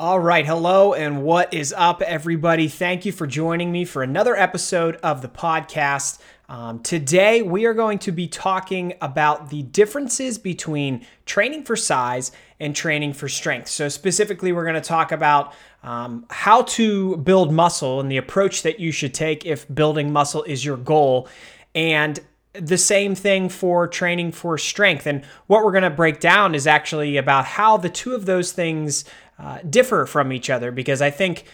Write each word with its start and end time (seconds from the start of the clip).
All 0.00 0.18
right, 0.18 0.46
hello, 0.46 0.94
and 0.94 1.22
what 1.22 1.52
is 1.52 1.74
up, 1.76 2.00
everybody? 2.00 2.68
Thank 2.68 3.04
you 3.04 3.12
for 3.12 3.26
joining 3.26 3.70
me 3.70 3.84
for 3.84 4.02
another 4.02 4.34
episode 4.34 4.96
of 5.02 5.20
the 5.20 5.28
podcast. 5.28 6.20
Um, 6.48 6.78
today, 6.78 7.42
we 7.42 7.66
are 7.66 7.74
going 7.74 7.98
to 7.98 8.10
be 8.10 8.26
talking 8.26 8.94
about 9.02 9.50
the 9.50 9.62
differences 9.62 10.38
between 10.38 11.04
training 11.26 11.64
for 11.64 11.76
size 11.76 12.32
and 12.58 12.74
training 12.74 13.12
for 13.12 13.28
strength. 13.28 13.68
So, 13.68 13.90
specifically, 13.90 14.52
we're 14.52 14.64
going 14.64 14.74
to 14.74 14.80
talk 14.80 15.12
about 15.12 15.52
um, 15.82 16.24
how 16.30 16.62
to 16.62 17.18
build 17.18 17.52
muscle 17.52 18.00
and 18.00 18.10
the 18.10 18.16
approach 18.16 18.62
that 18.62 18.80
you 18.80 18.92
should 18.92 19.12
take 19.12 19.44
if 19.44 19.66
building 19.74 20.14
muscle 20.14 20.44
is 20.44 20.64
your 20.64 20.78
goal. 20.78 21.28
And 21.74 22.18
the 22.54 22.78
same 22.78 23.14
thing 23.14 23.48
for 23.48 23.86
training 23.86 24.32
for 24.32 24.58
strength. 24.58 25.06
And 25.06 25.24
what 25.46 25.62
we're 25.62 25.72
going 25.72 25.84
to 25.84 25.90
break 25.90 26.20
down 26.20 26.54
is 26.54 26.66
actually 26.66 27.16
about 27.16 27.44
how 27.44 27.76
the 27.76 27.88
two 27.88 28.14
of 28.14 28.26
those 28.26 28.50
things 28.50 29.04
uh, 29.40 29.58
differ 29.68 30.04
from 30.04 30.32
each 30.32 30.50
other 30.50 30.70
because 30.70 31.00
I 31.00 31.10
think 31.10 31.44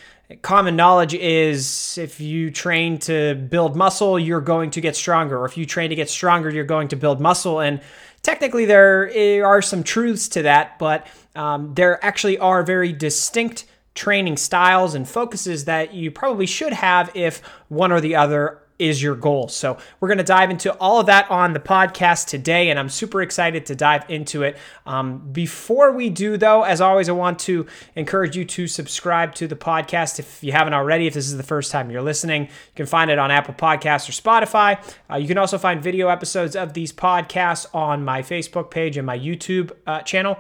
common 0.42 0.74
knowledge 0.74 1.14
is 1.14 1.96
if 1.98 2.20
you 2.20 2.50
train 2.50 2.98
to 2.98 3.34
build 3.34 3.76
muscle, 3.76 4.18
you're 4.18 4.40
going 4.40 4.70
to 4.72 4.80
get 4.80 4.96
stronger. 4.96 5.38
Or 5.38 5.44
if 5.44 5.56
you 5.56 5.66
train 5.66 5.90
to 5.90 5.96
get 5.96 6.10
stronger, 6.10 6.50
you're 6.50 6.64
going 6.64 6.88
to 6.88 6.96
build 6.96 7.20
muscle. 7.20 7.60
And 7.60 7.80
technically, 8.22 8.64
there 8.64 9.46
are 9.46 9.62
some 9.62 9.84
truths 9.84 10.28
to 10.30 10.42
that, 10.42 10.78
but 10.78 11.06
um, 11.36 11.74
there 11.74 12.04
actually 12.04 12.38
are 12.38 12.64
very 12.64 12.92
distinct 12.92 13.66
training 13.94 14.36
styles 14.36 14.94
and 14.94 15.08
focuses 15.08 15.64
that 15.66 15.94
you 15.94 16.10
probably 16.10 16.46
should 16.46 16.72
have 16.72 17.10
if 17.14 17.40
one 17.68 17.92
or 17.92 18.00
the 18.00 18.16
other 18.16 18.60
is 18.78 19.02
your 19.02 19.14
goal. 19.14 19.48
So, 19.48 19.78
we're 20.00 20.08
going 20.08 20.18
to 20.18 20.24
dive 20.24 20.50
into 20.50 20.72
all 20.78 21.00
of 21.00 21.06
that 21.06 21.30
on 21.30 21.52
the 21.52 21.60
podcast 21.60 22.26
today, 22.26 22.70
and 22.70 22.78
I'm 22.78 22.88
super 22.88 23.22
excited 23.22 23.66
to 23.66 23.74
dive 23.74 24.04
into 24.08 24.42
it. 24.42 24.56
Um, 24.84 25.18
before 25.32 25.92
we 25.92 26.10
do, 26.10 26.36
though, 26.36 26.62
as 26.62 26.80
always, 26.80 27.08
I 27.08 27.12
want 27.12 27.38
to 27.40 27.66
encourage 27.94 28.36
you 28.36 28.44
to 28.44 28.66
subscribe 28.66 29.34
to 29.36 29.46
the 29.46 29.56
podcast 29.56 30.18
if 30.18 30.42
you 30.42 30.52
haven't 30.52 30.74
already. 30.74 31.06
If 31.06 31.14
this 31.14 31.26
is 31.26 31.36
the 31.36 31.42
first 31.42 31.70
time 31.70 31.90
you're 31.90 32.02
listening, 32.02 32.42
you 32.42 32.74
can 32.74 32.86
find 32.86 33.10
it 33.10 33.18
on 33.18 33.30
Apple 33.30 33.54
Podcasts 33.54 34.08
or 34.08 34.12
Spotify. 34.12 34.82
Uh, 35.10 35.16
you 35.16 35.28
can 35.28 35.38
also 35.38 35.58
find 35.58 35.82
video 35.82 36.08
episodes 36.08 36.56
of 36.56 36.72
these 36.72 36.92
podcasts 36.92 37.66
on 37.74 38.04
my 38.04 38.22
Facebook 38.22 38.70
page 38.70 38.96
and 38.96 39.06
my 39.06 39.18
YouTube 39.18 39.72
uh, 39.86 40.02
channel. 40.02 40.38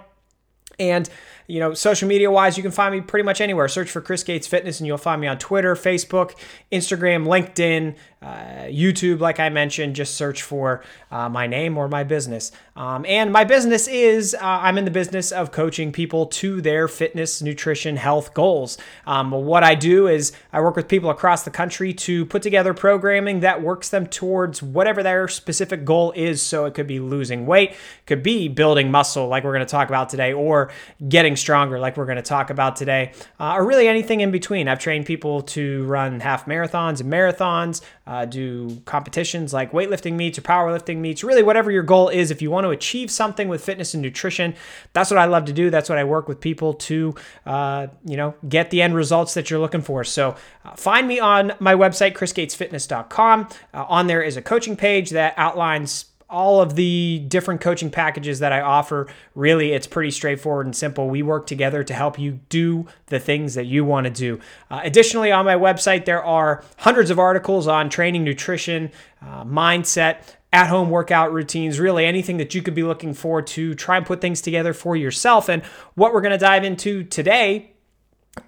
And 0.78 1.08
you 1.46 1.60
know, 1.60 1.74
social 1.74 2.08
media 2.08 2.30
wise, 2.30 2.56
you 2.56 2.62
can 2.62 2.72
find 2.72 2.94
me 2.94 3.00
pretty 3.00 3.24
much 3.24 3.40
anywhere. 3.40 3.68
Search 3.68 3.90
for 3.90 4.00
Chris 4.00 4.22
Gates 4.22 4.46
Fitness 4.46 4.80
and 4.80 4.86
you'll 4.86 4.98
find 4.98 5.20
me 5.20 5.26
on 5.26 5.38
Twitter, 5.38 5.74
Facebook, 5.74 6.36
Instagram, 6.72 7.26
LinkedIn, 7.26 7.96
uh, 8.26 8.64
YouTube, 8.68 9.20
like 9.20 9.38
I 9.38 9.50
mentioned, 9.50 9.94
just 9.94 10.16
search 10.16 10.42
for 10.42 10.82
uh, 11.12 11.28
my 11.28 11.46
name 11.46 11.78
or 11.78 11.86
my 11.86 12.02
business. 12.02 12.50
Um, 12.74 13.04
and 13.06 13.32
my 13.32 13.44
business 13.44 13.86
is 13.86 14.34
uh, 14.34 14.38
I'm 14.42 14.78
in 14.78 14.84
the 14.84 14.90
business 14.90 15.30
of 15.30 15.52
coaching 15.52 15.92
people 15.92 16.26
to 16.26 16.60
their 16.60 16.88
fitness, 16.88 17.40
nutrition, 17.40 17.96
health 17.96 18.34
goals. 18.34 18.78
Um, 19.06 19.30
what 19.30 19.62
I 19.62 19.76
do 19.76 20.08
is 20.08 20.32
I 20.52 20.60
work 20.60 20.74
with 20.74 20.88
people 20.88 21.10
across 21.10 21.44
the 21.44 21.50
country 21.50 21.92
to 21.94 22.26
put 22.26 22.42
together 22.42 22.74
programming 22.74 23.40
that 23.40 23.62
works 23.62 23.90
them 23.90 24.06
towards 24.06 24.60
whatever 24.62 25.02
their 25.04 25.28
specific 25.28 25.84
goal 25.84 26.12
is. 26.16 26.42
So 26.42 26.64
it 26.64 26.74
could 26.74 26.88
be 26.88 26.98
losing 26.98 27.46
weight, 27.46 27.76
could 28.06 28.22
be 28.22 28.48
building 28.48 28.90
muscle, 28.90 29.28
like 29.28 29.44
we're 29.44 29.52
going 29.52 29.66
to 29.66 29.70
talk 29.70 29.88
about 29.88 30.08
today, 30.08 30.32
or 30.32 30.72
getting 31.06 31.35
stronger, 31.36 31.78
like 31.78 31.96
we're 31.96 32.06
going 32.06 32.16
to 32.16 32.22
talk 32.22 32.50
about 32.50 32.76
today, 32.76 33.12
uh, 33.38 33.54
or 33.54 33.64
really 33.64 33.88
anything 33.88 34.20
in 34.20 34.30
between. 34.30 34.68
I've 34.68 34.78
trained 34.78 35.06
people 35.06 35.42
to 35.42 35.84
run 35.84 36.20
half 36.20 36.46
marathons 36.46 37.00
and 37.00 37.12
marathons 37.12 37.82
uh, 38.06 38.24
do 38.24 38.80
competitions 38.84 39.52
like 39.52 39.72
weightlifting 39.72 40.14
meets 40.14 40.38
or 40.38 40.42
powerlifting 40.42 40.98
meets, 40.98 41.24
really 41.24 41.42
whatever 41.42 41.70
your 41.70 41.82
goal 41.82 42.08
is. 42.08 42.30
If 42.30 42.40
you 42.40 42.50
want 42.50 42.64
to 42.64 42.70
achieve 42.70 43.10
something 43.10 43.48
with 43.48 43.64
fitness 43.64 43.94
and 43.94 44.02
nutrition, 44.02 44.54
that's 44.92 45.10
what 45.10 45.18
I 45.18 45.24
love 45.24 45.44
to 45.46 45.52
do. 45.52 45.70
That's 45.70 45.88
what 45.88 45.98
I 45.98 46.04
work 46.04 46.28
with 46.28 46.40
people 46.40 46.74
to, 46.74 47.14
uh, 47.46 47.88
you 48.04 48.16
know, 48.16 48.34
get 48.48 48.70
the 48.70 48.82
end 48.82 48.94
results 48.94 49.34
that 49.34 49.50
you're 49.50 49.58
looking 49.58 49.82
for. 49.82 50.04
So 50.04 50.36
uh, 50.64 50.74
find 50.76 51.08
me 51.08 51.18
on 51.18 51.52
my 51.58 51.74
website, 51.74 52.14
chrisgatesfitness.com. 52.14 53.48
Uh, 53.74 53.84
on 53.88 54.06
there 54.06 54.22
is 54.22 54.36
a 54.36 54.42
coaching 54.42 54.76
page 54.76 55.10
that 55.10 55.34
outlines 55.36 56.06
all 56.28 56.60
of 56.60 56.74
the 56.74 57.24
different 57.28 57.60
coaching 57.60 57.90
packages 57.90 58.40
that 58.40 58.52
I 58.52 58.60
offer, 58.60 59.06
really, 59.34 59.72
it's 59.72 59.86
pretty 59.86 60.10
straightforward 60.10 60.66
and 60.66 60.74
simple. 60.74 61.08
We 61.08 61.22
work 61.22 61.46
together 61.46 61.84
to 61.84 61.94
help 61.94 62.18
you 62.18 62.40
do 62.48 62.86
the 63.06 63.20
things 63.20 63.54
that 63.54 63.66
you 63.66 63.84
want 63.84 64.06
to 64.06 64.10
do. 64.10 64.40
Uh, 64.70 64.80
additionally, 64.82 65.30
on 65.30 65.44
my 65.44 65.54
website, 65.54 66.04
there 66.04 66.24
are 66.24 66.64
hundreds 66.78 67.10
of 67.10 67.18
articles 67.18 67.68
on 67.68 67.88
training, 67.88 68.24
nutrition, 68.24 68.90
uh, 69.22 69.44
mindset, 69.44 70.18
at 70.52 70.68
home 70.68 70.88
workout 70.88 71.32
routines, 71.32 71.78
really 71.78 72.06
anything 72.06 72.38
that 72.38 72.54
you 72.54 72.62
could 72.62 72.74
be 72.74 72.82
looking 72.82 73.12
for 73.12 73.42
to 73.42 73.74
try 73.74 73.96
and 73.96 74.06
put 74.06 74.20
things 74.20 74.40
together 74.40 74.72
for 74.72 74.96
yourself. 74.96 75.50
And 75.50 75.62
what 75.94 76.14
we're 76.14 76.22
going 76.22 76.32
to 76.32 76.38
dive 76.38 76.64
into 76.64 77.02
today 77.02 77.72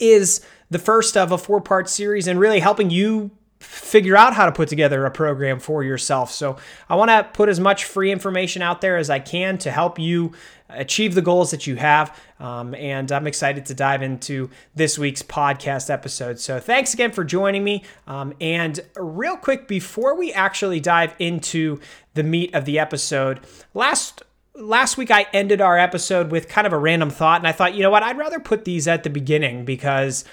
is 0.00 0.41
the 0.71 0.78
first 0.78 1.17
of 1.17 1.33
a 1.33 1.38
four 1.38 1.61
part 1.61 1.88
series 1.88 2.27
and 2.27 2.38
really 2.38 2.61
helping 2.61 2.91
you 2.91 3.31
figure 3.60 4.16
out 4.16 4.34
how 4.34 4.46
to 4.46 4.52
put 4.52 4.69
together 4.69 5.04
a 5.04 5.10
program 5.10 5.58
for 5.58 5.82
yourself. 5.82 6.30
So 6.30 6.56
I 6.88 6.94
want 6.94 7.10
to 7.10 7.28
put 7.32 7.48
as 7.48 7.58
much 7.58 7.84
free 7.84 8.12
information 8.12 8.62
out 8.62 8.80
there 8.80 8.96
as 8.96 9.10
I 9.10 9.19
can 9.19 9.58
to 9.58 9.70
help 9.70 9.98
you 9.98 10.32
achieve 10.69 11.14
the 11.14 11.22
goals 11.22 11.50
that 11.50 11.66
you 11.66 11.76
have. 11.76 12.16
Um, 12.38 12.74
and 12.74 13.10
I'm 13.10 13.26
excited 13.26 13.66
to 13.66 13.74
dive 13.74 14.02
into 14.02 14.50
this 14.74 14.98
week's 14.98 15.22
podcast 15.22 15.91
episode. 15.91 16.38
So 16.38 16.60
thanks 16.60 16.94
again 16.94 17.10
for 17.10 17.24
joining 17.24 17.64
me. 17.64 17.84
Um, 18.06 18.34
and 18.41 18.78
real 18.96 19.36
quick, 19.36 19.66
before 19.66 20.16
we 20.16 20.32
actually 20.32 20.80
dive 20.80 21.14
into 21.19 21.80
the 22.14 22.22
meat 22.22 22.54
of 22.54 22.64
the 22.64 22.78
episode, 22.78 23.40
last 23.75 24.22
last 24.54 24.96
week 24.96 25.10
I 25.10 25.26
ended 25.32 25.60
our 25.60 25.78
episode 25.78 26.30
with 26.32 26.48
kind 26.48 26.66
of 26.66 26.72
a 26.72 26.78
random 26.78 27.10
thought, 27.10 27.40
and 27.40 27.46
I 27.46 27.52
thought, 27.52 27.75
you 27.75 27.82
know 27.82 27.90
what, 27.90 28.02
I'd 28.02 28.19
rather 28.19 28.40
put 28.40 28.64
these 28.64 28.88
at 28.88 29.04
the 29.04 29.10
beginning 29.10 29.64
because 29.64 30.25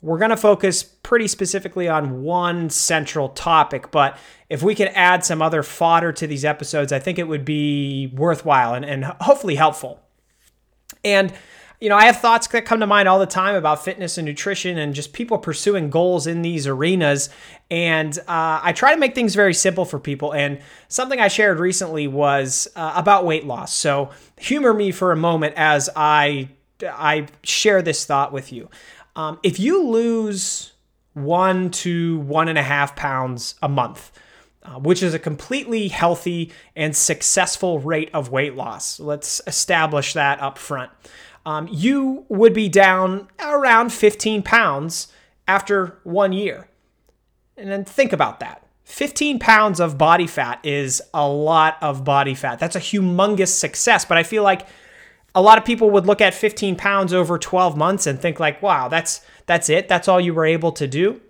we're 0.00 0.18
going 0.18 0.30
to 0.30 0.36
focus 0.36 0.82
pretty 0.82 1.26
specifically 1.26 1.88
on 1.88 2.22
one 2.22 2.70
central 2.70 3.30
topic, 3.30 3.90
but 3.90 4.16
if 4.48 4.62
we 4.62 4.74
can 4.74 4.88
add 4.88 5.24
some 5.24 5.42
other 5.42 5.62
fodder 5.62 6.12
to 6.12 6.26
these 6.26 6.44
episodes, 6.44 6.92
I 6.92 6.98
think 6.98 7.18
it 7.18 7.26
would 7.26 7.44
be 7.44 8.12
worthwhile 8.14 8.74
and, 8.74 8.84
and 8.84 9.04
hopefully 9.04 9.56
helpful. 9.56 10.00
And 11.04 11.32
you 11.80 11.88
know, 11.88 11.96
I 11.96 12.06
have 12.06 12.16
thoughts 12.16 12.48
that 12.48 12.64
come 12.64 12.80
to 12.80 12.88
mind 12.88 13.08
all 13.08 13.20
the 13.20 13.26
time 13.26 13.54
about 13.54 13.84
fitness 13.84 14.18
and 14.18 14.26
nutrition 14.26 14.78
and 14.78 14.94
just 14.94 15.12
people 15.12 15.38
pursuing 15.38 15.90
goals 15.90 16.26
in 16.26 16.42
these 16.42 16.66
arenas. 16.66 17.30
And 17.70 18.18
uh, 18.20 18.60
I 18.62 18.72
try 18.72 18.92
to 18.92 18.98
make 18.98 19.14
things 19.14 19.36
very 19.36 19.54
simple 19.54 19.84
for 19.84 20.00
people. 20.00 20.34
And 20.34 20.58
something 20.88 21.20
I 21.20 21.28
shared 21.28 21.60
recently 21.60 22.08
was 22.08 22.66
uh, 22.74 22.94
about 22.96 23.24
weight 23.24 23.44
loss. 23.44 23.72
So 23.72 24.10
humor 24.38 24.74
me 24.74 24.90
for 24.90 25.12
a 25.12 25.16
moment 25.16 25.54
as 25.56 25.88
I 25.94 26.48
I 26.80 27.26
share 27.42 27.82
this 27.82 28.04
thought 28.04 28.32
with 28.32 28.52
you. 28.52 28.70
Um, 29.18 29.40
if 29.42 29.58
you 29.58 29.84
lose 29.84 30.74
one 31.12 31.72
to 31.72 32.20
one 32.20 32.46
and 32.48 32.56
a 32.56 32.62
half 32.62 32.94
pounds 32.94 33.56
a 33.60 33.68
month, 33.68 34.12
uh, 34.62 34.78
which 34.78 35.02
is 35.02 35.12
a 35.12 35.18
completely 35.18 35.88
healthy 35.88 36.52
and 36.76 36.96
successful 36.96 37.80
rate 37.80 38.10
of 38.14 38.30
weight 38.30 38.54
loss, 38.54 39.00
let's 39.00 39.40
establish 39.48 40.12
that 40.12 40.40
up 40.40 40.56
front. 40.56 40.92
Um, 41.44 41.66
you 41.68 42.26
would 42.28 42.54
be 42.54 42.68
down 42.68 43.26
around 43.40 43.92
15 43.92 44.42
pounds 44.42 45.08
after 45.48 45.98
one 46.04 46.32
year. 46.32 46.68
And 47.56 47.68
then 47.68 47.84
think 47.84 48.12
about 48.12 48.38
that. 48.38 48.62
15 48.84 49.40
pounds 49.40 49.80
of 49.80 49.98
body 49.98 50.28
fat 50.28 50.60
is 50.64 51.02
a 51.12 51.28
lot 51.28 51.76
of 51.82 52.04
body 52.04 52.34
fat. 52.36 52.60
That's 52.60 52.76
a 52.76 52.80
humongous 52.80 53.48
success, 53.48 54.04
but 54.04 54.16
I 54.16 54.22
feel 54.22 54.44
like 54.44 54.68
a 55.34 55.42
lot 55.42 55.58
of 55.58 55.64
people 55.64 55.90
would 55.90 56.06
look 56.06 56.20
at 56.20 56.34
15 56.34 56.76
pounds 56.76 57.12
over 57.12 57.38
12 57.38 57.76
months 57.76 58.06
and 58.06 58.18
think 58.18 58.40
like, 58.40 58.62
wow, 58.62 58.88
that's 58.88 59.20
that's 59.46 59.68
it. 59.68 59.88
That's 59.88 60.08
all 60.08 60.20
you 60.20 60.34
were 60.34 60.46
able 60.46 60.72
to 60.72 60.86
do. 60.86 61.20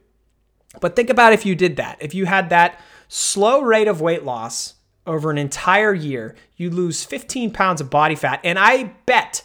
But 0.81 0.97
think 0.97 1.10
about 1.10 1.32
if 1.32 1.47
you 1.47 1.54
did 1.54 1.76
that. 1.76 1.98
If 2.00 2.14
you 2.14 2.26
had 2.26 2.50
that 2.50 2.81
slow 3.09 3.60
rate 3.60 3.88
of 3.88 4.00
weight 4.00 4.25
loss 4.25 4.75
over 5.06 5.31
an 5.31 5.38
entire 5.38 5.94
year, 5.94 6.36
you 6.56 6.70
lose 6.70 7.04
15 7.04 7.53
pounds 7.53 7.81
of 7.81 7.91
body 7.91 8.14
fat. 8.14 8.41
And 8.44 8.59
I 8.59 8.94
bet 9.06 9.44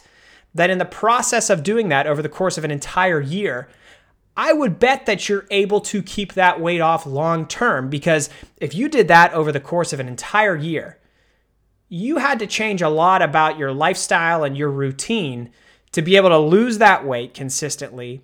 that 0.54 0.70
in 0.70 0.78
the 0.78 0.84
process 0.84 1.50
of 1.50 1.62
doing 1.62 1.88
that 1.88 2.06
over 2.06 2.22
the 2.22 2.28
course 2.28 2.58
of 2.58 2.64
an 2.64 2.70
entire 2.70 3.20
year, 3.20 3.68
I 4.36 4.52
would 4.52 4.78
bet 4.78 5.06
that 5.06 5.28
you're 5.28 5.46
able 5.50 5.80
to 5.82 6.02
keep 6.02 6.34
that 6.34 6.60
weight 6.60 6.80
off 6.80 7.06
long 7.06 7.46
term 7.46 7.88
because 7.88 8.30
if 8.58 8.74
you 8.74 8.88
did 8.88 9.08
that 9.08 9.32
over 9.32 9.52
the 9.52 9.60
course 9.60 9.92
of 9.92 10.00
an 10.00 10.08
entire 10.08 10.56
year, 10.56 10.98
you 11.94 12.16
had 12.16 12.40
to 12.40 12.46
change 12.46 12.82
a 12.82 12.88
lot 12.88 13.22
about 13.22 13.56
your 13.56 13.72
lifestyle 13.72 14.42
and 14.42 14.56
your 14.56 14.68
routine 14.68 15.48
to 15.92 16.02
be 16.02 16.16
able 16.16 16.28
to 16.28 16.38
lose 16.38 16.78
that 16.78 17.06
weight 17.06 17.34
consistently, 17.34 18.20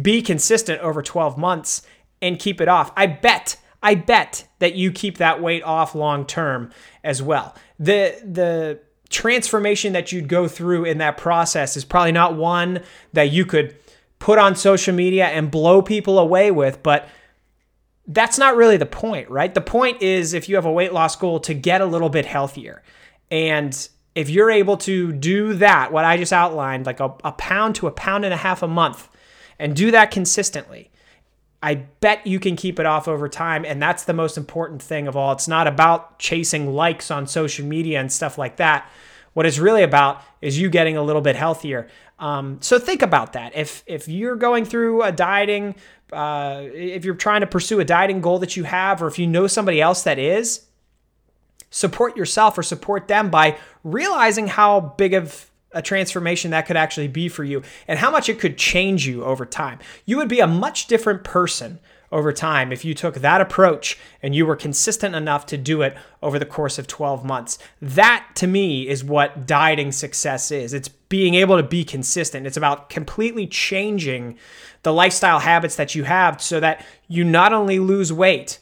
be 0.00 0.22
consistent 0.22 0.80
over 0.80 1.02
12 1.02 1.36
months, 1.36 1.82
and 2.22 2.38
keep 2.38 2.58
it 2.58 2.68
off. 2.68 2.90
I 2.96 3.06
bet, 3.06 3.58
I 3.82 3.96
bet 3.96 4.48
that 4.60 4.76
you 4.76 4.92
keep 4.92 5.18
that 5.18 5.42
weight 5.42 5.62
off 5.62 5.94
long 5.94 6.24
term 6.24 6.70
as 7.04 7.22
well. 7.22 7.54
The 7.78 8.18
the 8.24 8.80
transformation 9.10 9.92
that 9.92 10.10
you'd 10.10 10.28
go 10.28 10.48
through 10.48 10.86
in 10.86 10.98
that 10.98 11.18
process 11.18 11.76
is 11.76 11.84
probably 11.84 12.12
not 12.12 12.34
one 12.34 12.82
that 13.12 13.30
you 13.30 13.44
could 13.44 13.76
put 14.18 14.38
on 14.38 14.56
social 14.56 14.94
media 14.94 15.26
and 15.26 15.50
blow 15.50 15.82
people 15.82 16.18
away 16.18 16.50
with, 16.50 16.82
but 16.82 17.08
that's 18.06 18.38
not 18.38 18.56
really 18.56 18.76
the 18.76 18.86
point, 18.86 19.30
right? 19.30 19.52
The 19.52 19.60
point 19.60 20.02
is 20.02 20.34
if 20.34 20.48
you 20.48 20.56
have 20.56 20.64
a 20.64 20.72
weight 20.72 20.92
loss 20.92 21.16
goal 21.16 21.40
to 21.40 21.54
get 21.54 21.80
a 21.80 21.86
little 21.86 22.08
bit 22.08 22.26
healthier. 22.26 22.82
And 23.30 23.88
if 24.14 24.28
you're 24.28 24.50
able 24.50 24.76
to 24.78 25.12
do 25.12 25.54
that, 25.54 25.92
what 25.92 26.04
I 26.04 26.16
just 26.16 26.32
outlined, 26.32 26.86
like 26.86 27.00
a, 27.00 27.14
a 27.22 27.32
pound 27.32 27.76
to 27.76 27.86
a 27.86 27.92
pound 27.92 28.24
and 28.24 28.34
a 28.34 28.38
half 28.38 28.62
a 28.62 28.68
month, 28.68 29.08
and 29.58 29.76
do 29.76 29.90
that 29.90 30.10
consistently, 30.10 30.90
I 31.62 31.74
bet 31.74 32.26
you 32.26 32.40
can 32.40 32.56
keep 32.56 32.80
it 32.80 32.86
off 32.86 33.06
over 33.06 33.28
time. 33.28 33.64
And 33.64 33.80
that's 33.80 34.04
the 34.04 34.14
most 34.14 34.38
important 34.38 34.82
thing 34.82 35.06
of 35.06 35.16
all. 35.16 35.32
It's 35.32 35.46
not 35.46 35.66
about 35.66 36.18
chasing 36.18 36.72
likes 36.72 37.10
on 37.10 37.26
social 37.26 37.66
media 37.66 38.00
and 38.00 38.10
stuff 38.10 38.38
like 38.38 38.56
that. 38.56 38.90
What 39.32 39.46
it's 39.46 39.58
really 39.58 39.82
about 39.82 40.22
is 40.40 40.58
you 40.58 40.68
getting 40.68 40.96
a 40.96 41.02
little 41.02 41.22
bit 41.22 41.36
healthier. 41.36 41.88
Um, 42.18 42.58
so 42.60 42.78
think 42.78 43.02
about 43.02 43.32
that. 43.34 43.56
If 43.56 43.82
if 43.86 44.08
you're 44.08 44.36
going 44.36 44.64
through 44.64 45.02
a 45.02 45.12
dieting, 45.12 45.74
uh, 46.12 46.62
if 46.64 47.04
you're 47.04 47.14
trying 47.14 47.40
to 47.40 47.46
pursue 47.46 47.80
a 47.80 47.84
dieting 47.84 48.20
goal 48.20 48.38
that 48.40 48.56
you 48.56 48.64
have, 48.64 49.02
or 49.02 49.06
if 49.06 49.18
you 49.18 49.26
know 49.26 49.46
somebody 49.46 49.80
else 49.80 50.02
that 50.02 50.18
is, 50.18 50.66
support 51.70 52.16
yourself 52.16 52.58
or 52.58 52.62
support 52.62 53.08
them 53.08 53.30
by 53.30 53.56
realizing 53.84 54.48
how 54.48 54.80
big 54.80 55.14
of 55.14 55.50
a 55.72 55.80
transformation 55.80 56.50
that 56.50 56.66
could 56.66 56.76
actually 56.76 57.08
be 57.08 57.28
for 57.28 57.44
you 57.44 57.62
and 57.86 57.98
how 57.98 58.10
much 58.10 58.28
it 58.28 58.40
could 58.40 58.58
change 58.58 59.06
you 59.06 59.24
over 59.24 59.46
time. 59.46 59.78
You 60.04 60.16
would 60.16 60.28
be 60.28 60.40
a 60.40 60.46
much 60.46 60.88
different 60.88 61.22
person 61.22 61.78
over 62.12 62.32
time 62.32 62.72
if 62.72 62.84
you 62.84 62.94
took 62.94 63.16
that 63.16 63.40
approach 63.40 63.98
and 64.22 64.34
you 64.34 64.44
were 64.44 64.56
consistent 64.56 65.14
enough 65.14 65.46
to 65.46 65.56
do 65.56 65.82
it 65.82 65.96
over 66.22 66.38
the 66.38 66.46
course 66.46 66.78
of 66.78 66.86
12 66.86 67.24
months. 67.24 67.58
That 67.80 68.26
to 68.36 68.46
me 68.46 68.88
is 68.88 69.04
what 69.04 69.46
dieting 69.46 69.92
success 69.92 70.50
is. 70.50 70.74
It's 70.74 70.88
being 70.88 71.34
able 71.34 71.56
to 71.56 71.62
be 71.62 71.84
consistent. 71.84 72.46
It's 72.46 72.56
about 72.56 72.90
completely 72.90 73.46
changing 73.46 74.38
the 74.82 74.92
lifestyle 74.92 75.40
habits 75.40 75.76
that 75.76 75.94
you 75.94 76.04
have 76.04 76.40
so 76.42 76.58
that 76.60 76.84
you 77.06 77.22
not 77.24 77.52
only 77.52 77.78
lose 77.78 78.12
weight 78.12 78.58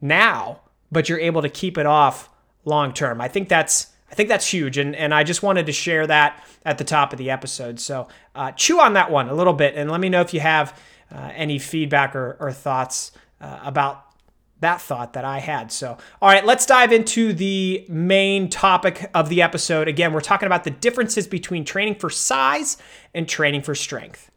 now, 0.00 0.60
but 0.92 1.08
you're 1.08 1.20
able 1.20 1.42
to 1.42 1.48
keep 1.48 1.78
it 1.78 1.86
off 1.86 2.28
long 2.64 2.92
term. 2.92 3.20
I 3.20 3.28
think 3.28 3.48
that's 3.48 3.88
I 4.10 4.14
think 4.14 4.28
that's 4.28 4.52
huge, 4.52 4.76
and 4.76 4.96
and 4.96 5.14
I 5.14 5.22
just 5.22 5.42
wanted 5.42 5.66
to 5.66 5.72
share 5.72 6.06
that 6.06 6.44
at 6.64 6.78
the 6.78 6.84
top 6.84 7.12
of 7.12 7.18
the 7.18 7.30
episode. 7.30 7.78
So 7.78 8.08
uh, 8.34 8.50
chew 8.52 8.80
on 8.80 8.94
that 8.94 9.10
one 9.10 9.28
a 9.28 9.34
little 9.34 9.52
bit, 9.52 9.76
and 9.76 9.90
let 9.90 10.00
me 10.00 10.08
know 10.08 10.20
if 10.20 10.34
you 10.34 10.40
have 10.40 10.76
uh, 11.14 11.30
any 11.34 11.58
feedback 11.58 12.14
or, 12.14 12.36
or 12.40 12.52
thoughts 12.52 13.12
uh, 13.40 13.60
about 13.62 14.06
that 14.60 14.80
thought 14.80 15.14
that 15.14 15.24
I 15.24 15.38
had. 15.38 15.72
So, 15.72 15.96
all 16.20 16.28
right, 16.28 16.44
let's 16.44 16.66
dive 16.66 16.92
into 16.92 17.32
the 17.32 17.84
main 17.88 18.48
topic 18.48 19.10
of 19.14 19.28
the 19.28 19.42
episode. 19.42 19.88
Again, 19.88 20.12
we're 20.12 20.20
talking 20.20 20.46
about 20.46 20.64
the 20.64 20.70
differences 20.70 21.26
between 21.26 21.64
training 21.64 21.94
for 21.96 22.10
size 22.10 22.76
and 23.14 23.28
training 23.28 23.62
for 23.62 23.74
strength. 23.74 24.30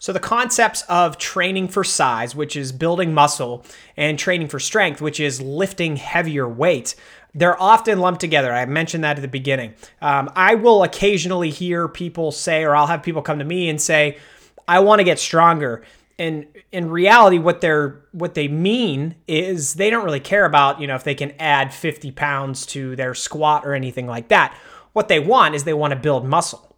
So, 0.00 0.12
the 0.12 0.20
concepts 0.20 0.82
of 0.82 1.18
training 1.18 1.68
for 1.68 1.84
size, 1.84 2.34
which 2.34 2.56
is 2.56 2.72
building 2.72 3.14
muscle, 3.14 3.64
and 3.96 4.18
training 4.18 4.48
for 4.48 4.58
strength, 4.58 5.00
which 5.00 5.20
is 5.20 5.40
lifting 5.40 5.96
heavier 5.96 6.48
weight, 6.48 6.94
they're 7.34 7.60
often 7.60 8.00
lumped 8.00 8.20
together. 8.20 8.52
I 8.52 8.64
mentioned 8.66 9.04
that 9.04 9.16
at 9.16 9.22
the 9.22 9.28
beginning. 9.28 9.74
Um, 10.00 10.30
I 10.34 10.54
will 10.54 10.82
occasionally 10.82 11.50
hear 11.50 11.88
people 11.88 12.32
say, 12.32 12.64
or 12.64 12.74
I'll 12.74 12.86
have 12.86 13.02
people 13.02 13.22
come 13.22 13.38
to 13.38 13.44
me 13.44 13.68
and 13.68 13.80
say, 13.80 14.18
I 14.66 14.80
want 14.80 15.00
to 15.00 15.04
get 15.04 15.18
stronger. 15.18 15.82
And 16.18 16.46
in 16.72 16.90
reality, 16.90 17.38
what 17.38 17.60
they're 17.60 18.00
what 18.12 18.34
they 18.34 18.48
mean 18.48 19.14
is 19.28 19.74
they 19.74 19.88
don't 19.88 20.04
really 20.04 20.20
care 20.20 20.44
about, 20.44 20.80
you 20.80 20.86
know, 20.86 20.96
if 20.96 21.04
they 21.04 21.14
can 21.14 21.32
add 21.38 21.72
50 21.72 22.10
pounds 22.12 22.66
to 22.66 22.96
their 22.96 23.14
squat 23.14 23.64
or 23.64 23.74
anything 23.74 24.06
like 24.06 24.28
that. 24.28 24.56
What 24.94 25.08
they 25.08 25.20
want 25.20 25.54
is 25.54 25.62
they 25.62 25.74
want 25.74 25.92
to 25.92 25.98
build 25.98 26.26
muscle. 26.26 26.76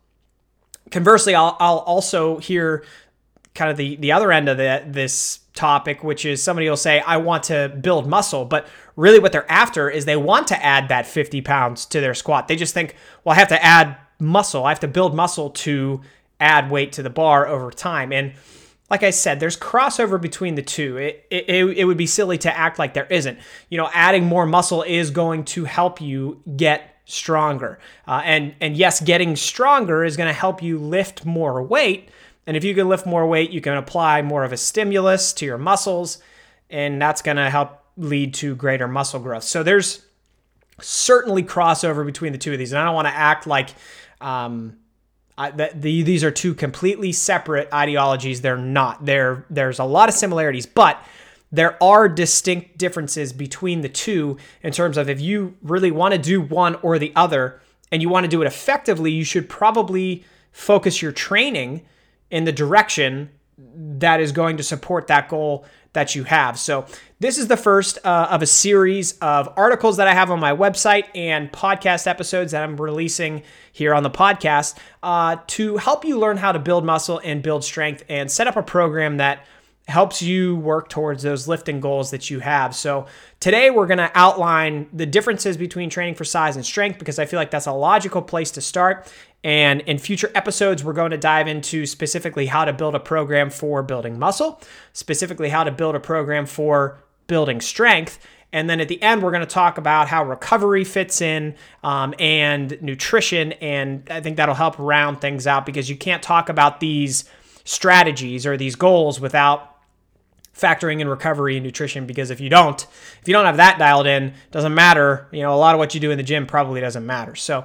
Conversely, 0.91 1.35
I'll, 1.35 1.57
I'll 1.59 1.79
also 1.79 2.39
hear 2.39 2.85
kind 3.55 3.71
of 3.71 3.77
the, 3.77 3.97
the 3.97 4.13
other 4.13 4.31
end 4.31 4.49
of 4.49 4.59
the, 4.59 4.85
this 4.87 5.41
topic, 5.55 6.05
which 6.05 6.25
is 6.25 6.43
somebody 6.43 6.69
will 6.69 6.77
say, 6.77 7.01
I 7.01 7.17
want 7.17 7.45
to 7.45 7.77
build 7.81 8.07
muscle. 8.07 8.45
But 8.45 8.67
really, 8.97 9.19
what 9.19 9.33
they're 9.33 9.51
after 9.51 9.89
is 9.89 10.05
they 10.05 10.17
want 10.17 10.49
to 10.49 10.65
add 10.65 10.89
that 10.89 11.07
50 11.07 11.41
pounds 11.41 11.87
to 11.87 12.01
their 12.01 12.15
squat. 12.15 12.49
They 12.49 12.57
just 12.57 12.75
think, 12.75 12.95
well, 13.25 13.35
I 13.35 13.39
have 13.39 13.49
to 13.49 13.65
add 13.65 13.97
muscle. 14.19 14.65
I 14.65 14.71
have 14.71 14.81
to 14.81 14.89
build 14.89 15.15
muscle 15.15 15.51
to 15.51 16.01
add 16.39 16.71
weight 16.71 16.93
to 16.93 17.03
the 17.03 17.11
bar 17.11 17.47
over 17.47 17.71
time. 17.71 18.13
And 18.13 18.33
like 18.91 19.03
I 19.03 19.11
said, 19.11 19.41
there's 19.41 19.57
crossover 19.57 20.21
between 20.21 20.57
the 20.57 20.63
two. 20.63 20.97
It, 20.97 21.27
it, 21.31 21.55
it 21.79 21.85
would 21.85 21.97
be 21.97 22.07
silly 22.07 22.39
to 22.39 22.57
act 22.57 22.79
like 22.79 22.95
there 22.95 23.07
isn't. 23.07 23.39
You 23.69 23.79
know, 23.79 23.89
adding 23.95 24.25
more 24.25 24.47
muscle 24.47 24.83
is 24.83 25.11
going 25.11 25.45
to 25.47 25.65
help 25.65 26.01
you 26.01 26.43
get 26.57 26.97
stronger. 27.05 27.79
Uh, 28.07 28.23
and, 28.25 28.55
and 28.61 28.77
yes, 28.77 29.01
getting 29.01 29.37
stronger 29.37 30.05
is 30.05 30.17
going 30.17 30.29
to 30.29 30.39
help 30.39 30.63
you 30.63 30.79
lift 30.79 31.25
more 31.25 31.63
weight 31.63 32.11
and 32.51 32.57
if 32.57 32.65
you 32.65 32.75
can 32.75 32.89
lift 32.89 33.07
more 33.07 33.29
weight, 33.29 33.53
you 33.53 33.61
can 33.61 33.77
apply 33.77 34.23
more 34.23 34.43
of 34.43 34.53
a 34.53 34.57
stimulus 34.57 35.33
to 35.35 35.47
your 35.47 35.57
muscles, 35.57 36.19
and 36.69 37.01
that's 37.01 37.23
going 37.23 37.37
to 37.37 37.49
help 37.49 37.79
lead 37.97 38.35
to 38.35 38.57
greater 38.57 38.89
muscle 38.89 39.21
growth. 39.21 39.45
So 39.45 39.63
there's 39.63 40.05
certainly 40.81 41.45
crossover 41.45 42.05
between 42.05 42.33
the 42.33 42.39
two 42.39 42.51
of 42.53 42.59
these. 42.59 42.73
And 42.73 42.81
I 42.81 42.87
don't 42.87 42.97
want 42.97 43.07
to 43.07 43.15
act 43.15 43.47
like 43.47 43.69
um, 44.21 44.79
That 45.49 45.81
the, 45.81 46.03
these 46.03 46.23
are 46.23 46.31
two 46.31 46.55
completely 46.55 47.13
separate 47.13 47.73
ideologies. 47.73 48.43
They're 48.43 48.57
not. 48.57 49.07
There, 49.07 49.47
there's 49.49 49.79
a 49.79 49.85
lot 49.85 50.09
of 50.09 50.15
similarities, 50.15 50.67
but 50.67 51.03
there 51.53 51.83
are 51.83 52.09
distinct 52.09 52.79
differences 52.79 53.33
between 53.33 53.81
the 53.81 53.89
two 53.89 54.37
in 54.63 54.73
terms 54.73 54.97
of 54.97 55.09
if 55.09 55.21
you 55.21 55.57
really 55.63 55.91
want 55.91 56.13
to 56.13 56.19
do 56.19 56.41
one 56.41 56.77
or 56.77 56.99
the 56.99 57.13
other 57.17 57.61
and 57.91 58.03
you 58.03 58.09
want 58.09 58.25
to 58.25 58.29
do 58.29 58.43
it 58.43 58.47
effectively, 58.47 59.11
you 59.11 59.25
should 59.25 59.49
probably 59.49 60.25
focus 60.53 61.03
your 61.03 61.13
training 61.13 61.83
in 62.31 62.45
the 62.45 62.53
direction 62.53 63.31
that 63.59 64.21
is 64.21 64.33
going 64.33 64.57
to 64.57 64.63
support 64.63 65.07
that 65.09 65.29
goal 65.29 65.65
that 65.93 66.15
you 66.15 66.25
have. 66.25 66.59
So, 66.59 66.87
this 67.19 67.37
is 67.37 67.49
the 67.49 67.57
first 67.57 67.99
uh, 68.03 68.29
of 68.31 68.41
a 68.41 68.47
series 68.47 69.13
of 69.19 69.53
articles 69.57 69.99
that 69.99 70.09
I 70.09 70.15
have 70.15 70.31
on 70.31 70.41
my 70.41 70.53
website 70.57 71.05
and 71.15 71.53
podcast 71.53 72.07
episodes 72.07 72.53
that 72.53 72.63
I'm 72.63 72.81
releasing 72.81 73.43
here 73.73 73.95
on 73.95 74.03
the 74.03 74.11
podcast 74.11 74.79
uh, 75.03 75.37
to 75.49 75.77
help 75.77 76.07
you 76.07 76.19
learn 76.19 76.39
how 76.39 76.53
to 76.53 76.59
build 76.59 76.85
muscle 76.85 77.21
and 77.23 77.43
build 77.43 77.63
strength 77.63 78.05
and 78.09 78.31
set 78.31 78.47
up 78.47 78.57
a 78.57 78.63
program 78.63 79.19
that 79.19 79.45
helps 79.91 80.23
you 80.23 80.57
work 80.57 80.89
towards 80.89 81.23
those 81.23 81.47
lifting 81.47 81.81
goals 81.81 82.11
that 82.11 82.31
you 82.31 82.41
have. 82.41 82.75
So, 82.75 83.07
today 83.41 83.71
we're 83.71 83.87
going 83.87 83.99
to 83.99 84.11
outline 84.15 84.89
the 84.93 85.07
differences 85.07 85.57
between 85.57 85.91
training 85.91 86.15
for 86.15 86.25
size 86.25 86.57
and 86.57 86.65
strength 86.65 86.99
because 86.99 87.19
I 87.19 87.27
feel 87.27 87.39
like 87.39 87.51
that's 87.51 87.67
a 87.67 87.73
logical 87.73 88.23
place 88.23 88.51
to 88.53 88.61
start. 88.61 89.13
And 89.43 89.81
in 89.83 89.99
future 89.99 90.31
episodes, 90.35 90.85
we're 90.85 90.93
going 90.93 91.13
to 91.13 91.19
dive 91.19 91.49
into 91.49 91.87
specifically 91.87 92.47
how 92.47 92.65
to 92.65 92.73
build 92.73 92.95
a 92.95 93.01
program 93.01 93.51
for 93.51 93.83
building 93.83 94.19
muscle, 94.19 94.61
specifically 94.93 95.49
how 95.49 95.65
to 95.65 95.71
build 95.71 95.95
a 95.95 96.01
program 96.01 96.47
for 96.47 96.99
building 97.27 97.61
strength. 97.61 98.19
And 98.53 98.69
then 98.69 98.81
at 98.81 98.89
the 98.89 99.01
end, 99.03 99.23
we're 99.23 99.31
going 99.31 99.41
to 99.41 99.47
talk 99.47 99.79
about 99.79 100.09
how 100.09 100.25
recovery 100.25 100.85
fits 100.85 101.21
in 101.21 101.55
um, 101.85 102.15
and 102.19 102.81
nutrition. 102.83 103.53
And 103.53 104.07
I 104.11 104.21
think 104.21 104.37
that'll 104.37 104.57
help 104.57 104.79
round 104.79 105.21
things 105.21 105.47
out 105.47 105.65
because 105.65 105.89
you 105.89 105.97
can't 105.97 106.23
talk 106.23 106.49
about 106.49 106.81
these 106.81 107.25
strategies 107.65 108.47
or 108.47 108.57
these 108.57 108.75
goals 108.75 109.21
without 109.21 109.70
factoring 110.61 111.01
in 111.01 111.09
recovery 111.09 111.57
and 111.57 111.65
nutrition 111.65 112.07
because 112.07 112.31
if 112.31 112.41
you 112.41 112.49
don't 112.49 112.87
if 113.21 113.29
you 113.29 113.33
don't 113.33 113.47
have 113.47 113.57
that 113.57 113.79
dialed 113.79 114.07
in 114.07 114.35
doesn't 114.51 114.75
matter 114.75 115.29
you 115.33 115.43
know 115.43 115.55
a 115.55 115.57
lot 115.57 115.75
of 115.75 115.79
what 115.79 115.95
you 115.95 116.01
do 116.01 116.11
in 116.11 116.17
the 116.17 116.23
gym 116.23 116.47
probably 116.47 116.81
doesn't 116.81 117.07
matter 117.07 117.35
so 117.35 117.65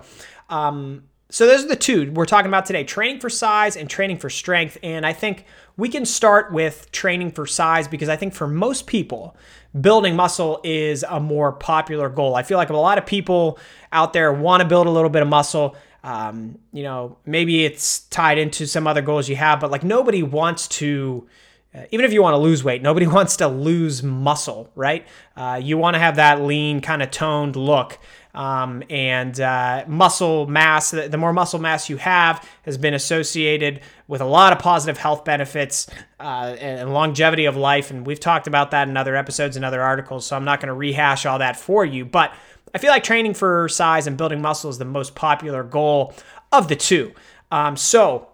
um, 0.49 1.03
so 1.29 1.47
those 1.47 1.65
are 1.65 1.67
the 1.67 1.75
two 1.75 2.11
we're 2.11 2.25
talking 2.25 2.47
about 2.47 2.65
today 2.65 2.83
training 2.83 3.19
for 3.19 3.29
size 3.29 3.75
and 3.75 3.89
training 3.89 4.17
for 4.17 4.29
strength. 4.29 4.77
And 4.83 5.05
I 5.05 5.13
think 5.13 5.45
we 5.75 5.89
can 5.89 6.05
start 6.05 6.53
with 6.53 6.91
training 6.91 7.31
for 7.31 7.45
size 7.45 7.87
because 7.87 8.09
I 8.09 8.15
think 8.15 8.33
for 8.33 8.47
most 8.47 8.87
people, 8.87 9.35
building 9.79 10.15
muscle 10.15 10.61
is 10.63 11.03
a 11.03 11.19
more 11.19 11.51
popular 11.51 12.09
goal. 12.09 12.35
I 12.35 12.43
feel 12.43 12.57
like 12.57 12.69
a 12.69 12.77
lot 12.77 12.97
of 12.97 13.05
people 13.05 13.59
out 13.91 14.13
there 14.13 14.31
want 14.31 14.61
to 14.61 14.67
build 14.67 14.87
a 14.87 14.91
little 14.91 15.09
bit 15.09 15.23
of 15.23 15.27
muscle. 15.27 15.75
Um, 16.03 16.59
you 16.71 16.83
know, 16.83 17.17
maybe 17.25 17.65
it's 17.65 18.01
tied 18.01 18.37
into 18.37 18.67
some 18.67 18.85
other 18.85 19.01
goals 19.01 19.27
you 19.27 19.35
have, 19.35 19.59
but 19.59 19.71
like 19.71 19.83
nobody 19.83 20.23
wants 20.23 20.67
to. 20.69 21.27
Uh, 21.75 21.85
even 21.91 22.05
if 22.05 22.13
you 22.13 22.21
want 22.21 22.33
to 22.33 22.37
lose 22.37 22.63
weight, 22.63 22.81
nobody 22.81 23.07
wants 23.17 23.37
to 23.37 23.47
lose 23.47 24.03
muscle, 24.03 24.69
right? 24.75 25.05
Uh, 25.35 25.59
you 25.61 25.77
want 25.77 25.95
to 25.95 25.99
have 25.99 26.15
that 26.15 26.41
lean, 26.41 26.81
kind 26.81 27.01
of 27.01 27.11
toned 27.11 27.55
look. 27.55 27.97
Um, 28.33 28.83
and 28.89 29.39
uh, 29.39 29.85
muscle 29.87 30.45
mass, 30.47 30.91
the, 30.91 31.17
more 31.17 31.31
muscle 31.31 31.59
mass 31.59 31.89
you 31.89 31.95
have, 31.97 32.47
has 32.63 32.77
been 32.77 32.93
associated 32.93 33.79
with 34.07 34.19
a 34.19 34.25
lot 34.25 34.51
of 34.51 34.59
positive 34.59 34.97
health 34.97 35.23
benefits 35.23 35.87
uh, 36.19 36.55
and 36.59 36.93
longevity 36.93 37.45
of 37.45 37.55
life. 37.55 37.91
And 37.91 38.05
we've 38.05 38.19
talked 38.19 38.47
about 38.47 38.71
that 38.71 38.89
in 38.89 38.97
other 38.97 39.15
episodes 39.15 39.55
and 39.55 39.63
other 39.63 39.81
articles, 39.81 40.25
so 40.25 40.35
I'm 40.35 40.43
not 40.43 40.59
going 40.59 40.67
to 40.67 40.73
rehash 40.73 41.25
all 41.25 41.39
that 41.39 41.55
for 41.55 41.85
you. 41.85 42.03
But 42.03 42.33
I 42.73 42.77
feel 42.77 42.89
like 42.89 43.05
training 43.05 43.35
for 43.35 43.69
size 43.69 44.05
and 44.05 44.17
building 44.17 44.41
muscle 44.41 44.69
is 44.69 44.77
the 44.77 44.85
most 44.85 45.15
popular 45.15 45.63
goal 45.63 46.13
of 46.51 46.67
the 46.67 46.75
two. 46.75 47.13
Um, 47.51 47.77
so, 47.77 48.27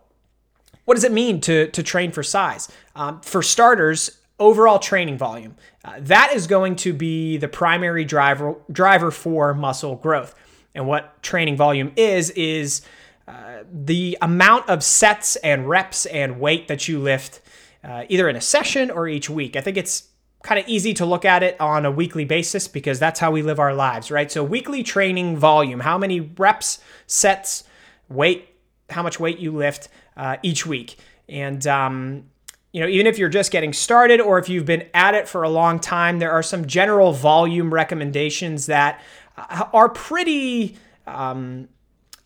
what 0.85 0.95
does 0.95 1.03
it 1.03 1.11
mean 1.11 1.41
to, 1.41 1.67
to 1.71 1.83
train 1.83 2.11
for 2.11 2.23
size? 2.23 2.69
Um, 2.95 3.21
for 3.21 3.41
starters, 3.41 4.19
overall 4.39 4.79
training 4.79 5.17
volume. 5.17 5.55
Uh, 5.85 5.93
that 5.99 6.33
is 6.33 6.47
going 6.47 6.75
to 6.75 6.93
be 6.93 7.37
the 7.37 7.47
primary 7.47 8.03
driver 8.03 8.55
driver 8.71 9.11
for 9.11 9.53
muscle 9.53 9.95
growth. 9.95 10.35
And 10.73 10.87
what 10.87 11.21
training 11.21 11.57
volume 11.57 11.91
is 11.95 12.31
is 12.31 12.81
uh, 13.27 13.63
the 13.71 14.17
amount 14.21 14.67
of 14.69 14.83
sets 14.83 15.35
and 15.37 15.69
reps 15.69 16.05
and 16.07 16.39
weight 16.39 16.67
that 16.67 16.87
you 16.87 16.99
lift 16.99 17.39
uh, 17.83 18.03
either 18.09 18.27
in 18.27 18.35
a 18.35 18.41
session 18.41 18.89
or 18.91 19.07
each 19.07 19.29
week. 19.29 19.55
I 19.55 19.61
think 19.61 19.77
it's 19.77 20.09
kind 20.43 20.59
of 20.59 20.67
easy 20.67 20.93
to 20.95 21.05
look 21.05 21.23
at 21.23 21.43
it 21.43 21.59
on 21.61 21.85
a 21.85 21.91
weekly 21.91 22.25
basis 22.25 22.67
because 22.67 22.99
that's 22.99 23.19
how 23.19 23.31
we 23.31 23.43
live 23.43 23.59
our 23.59 23.73
lives, 23.73 24.09
right? 24.09 24.31
So, 24.31 24.43
weekly 24.43 24.81
training 24.81 25.37
volume, 25.37 25.81
how 25.81 25.97
many 25.97 26.19
reps, 26.19 26.79
sets, 27.05 27.63
weight, 28.09 28.49
how 28.89 29.03
much 29.03 29.19
weight 29.19 29.39
you 29.39 29.51
lift 29.51 29.87
uh, 30.17 30.37
each 30.43 30.65
week. 30.65 30.97
And, 31.29 31.65
um, 31.67 32.25
you 32.71 32.81
know, 32.81 32.87
even 32.87 33.07
if 33.07 33.17
you're 33.17 33.29
just 33.29 33.51
getting 33.51 33.73
started 33.73 34.19
or 34.21 34.39
if 34.39 34.49
you've 34.49 34.65
been 34.65 34.87
at 34.93 35.15
it 35.15 35.27
for 35.27 35.43
a 35.43 35.49
long 35.49 35.79
time, 35.79 36.19
there 36.19 36.31
are 36.31 36.43
some 36.43 36.65
general 36.65 37.13
volume 37.13 37.73
recommendations 37.73 38.67
that 38.67 39.01
uh, 39.37 39.65
are 39.73 39.89
pretty. 39.89 40.77
Um, 41.07 41.67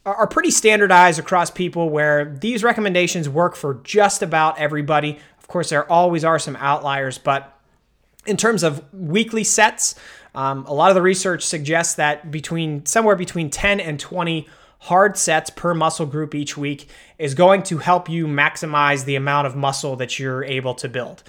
are 0.06 0.28
pretty 0.28 0.52
standardized 0.52 1.18
across 1.18 1.50
people 1.50 1.90
where 1.90 2.38
these 2.40 2.64
recommendations 2.64 3.28
work 3.28 3.56
for 3.56 3.82
just 3.84 4.22
about 4.22 4.60
everybody. 4.60 5.18
Of 5.40 5.48
course, 5.48 5.72
there 5.72 5.92
always 5.92 6.24
are 6.24 6.38
some 6.38 6.56
outliers, 6.58 7.18
but 7.18 7.60
in 8.28 8.38
terms 8.38 8.62
of 8.62 8.84
weekly 8.94 9.44
sets, 9.44 9.96
um, 10.36 10.66
a 10.68 10.74
lot 10.74 10.92
of 10.92 10.96
the 10.96 11.02
research 11.02 11.44
suggests 11.44 11.96
that 11.96 12.30
between 12.30 12.86
somewhere 12.86 13.16
between 13.16 13.50
10 13.50 13.80
and 13.80 14.00
20 14.00 14.48
hard 14.86 15.18
sets 15.18 15.50
per 15.50 15.74
muscle 15.74 16.06
group 16.06 16.36
each 16.36 16.56
week 16.56 16.88
is 17.18 17.34
going 17.34 17.64
to 17.64 17.80
help 17.80 18.08
you 18.08 18.28
maximize 18.28 19.06
the 19.06 19.16
amount 19.16 19.48
of 19.48 19.56
muscle 19.56 19.96
that 19.96 20.20
you're 20.20 20.44
able 20.44 20.76
to 20.76 20.88
build. 20.88 21.24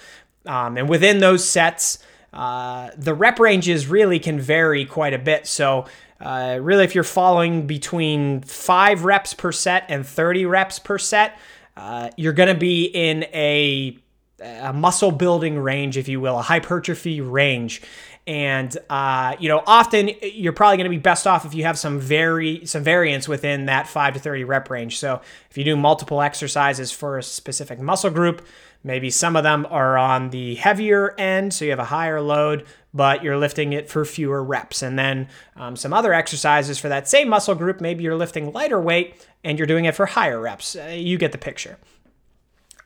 Um, 0.45 0.77
and 0.77 0.87
within 0.87 1.19
those 1.19 1.47
sets, 1.47 1.97
uh, 2.33 2.91
the 2.95 3.15
rep 3.15 3.39
ranges 3.39 3.87
really 3.87 4.19
can 4.19 4.39
vary 4.39 4.85
quite 4.85 5.15
a 5.15 5.17
bit. 5.17 5.47
So, 5.47 5.85
uh, 6.19 6.59
really, 6.61 6.83
if 6.83 6.93
you're 6.93 7.03
following 7.03 7.65
between 7.65 8.41
five 8.41 9.05
reps 9.05 9.33
per 9.33 9.51
set 9.51 9.85
and 9.89 10.05
30 10.05 10.45
reps 10.45 10.77
per 10.77 10.99
set, 10.99 11.37
uh, 11.75 12.09
you're 12.15 12.33
going 12.33 12.49
to 12.49 12.59
be 12.59 12.85
in 12.85 13.23
a 13.33 13.97
a 14.39 14.71
muscle 14.71 15.11
building 15.11 15.57
range, 15.57 15.97
if 15.97 16.07
you 16.07 16.21
will, 16.21 16.37
a 16.37 16.43
hypertrophy 16.43 17.21
range. 17.21 17.81
And 18.27 18.77
uh, 18.89 19.37
you 19.39 19.47
know, 19.47 19.63
often 19.65 20.11
you're 20.21 20.51
probably 20.51 20.75
going 20.75 20.91
to 20.91 20.95
be 20.95 21.01
best 21.01 21.25
off 21.25 21.45
if 21.45 21.53
you 21.53 21.63
have 21.63 21.79
some 21.79 21.97
very 21.97 22.65
some 22.65 22.83
variance 22.83 23.27
within 23.27 23.67
that 23.67 23.87
five 23.87 24.13
to 24.15 24.19
thirty 24.19 24.43
rep 24.43 24.69
range. 24.69 24.99
So 24.99 25.21
if 25.49 25.57
you 25.57 25.63
do 25.63 25.77
multiple 25.77 26.21
exercises 26.21 26.91
for 26.91 27.17
a 27.17 27.23
specific 27.23 27.79
muscle 27.79 28.09
group, 28.09 28.45
maybe 28.83 29.09
some 29.09 29.37
of 29.37 29.43
them 29.43 29.65
are 29.69 29.97
on 29.97 30.31
the 30.31 30.55
heavier 30.55 31.15
end, 31.17 31.53
so 31.53 31.63
you 31.63 31.71
have 31.71 31.79
a 31.79 31.85
higher 31.85 32.19
load, 32.19 32.65
but 32.93 33.23
you're 33.23 33.37
lifting 33.37 33.71
it 33.71 33.89
for 33.89 34.03
fewer 34.03 34.43
reps. 34.43 34.81
And 34.81 34.99
then 34.99 35.29
um, 35.55 35.77
some 35.77 35.93
other 35.93 36.13
exercises 36.13 36.77
for 36.77 36.89
that 36.89 37.07
same 37.07 37.29
muscle 37.29 37.55
group, 37.55 37.79
maybe 37.79 38.03
you're 38.03 38.17
lifting 38.17 38.51
lighter 38.51 38.81
weight 38.81 39.25
and 39.45 39.57
you're 39.57 39.67
doing 39.67 39.85
it 39.85 39.95
for 39.95 40.05
higher 40.05 40.41
reps. 40.41 40.75
Uh, 40.75 40.87
you 40.87 41.17
get 41.17 41.31
the 41.31 41.37
picture. 41.37 41.77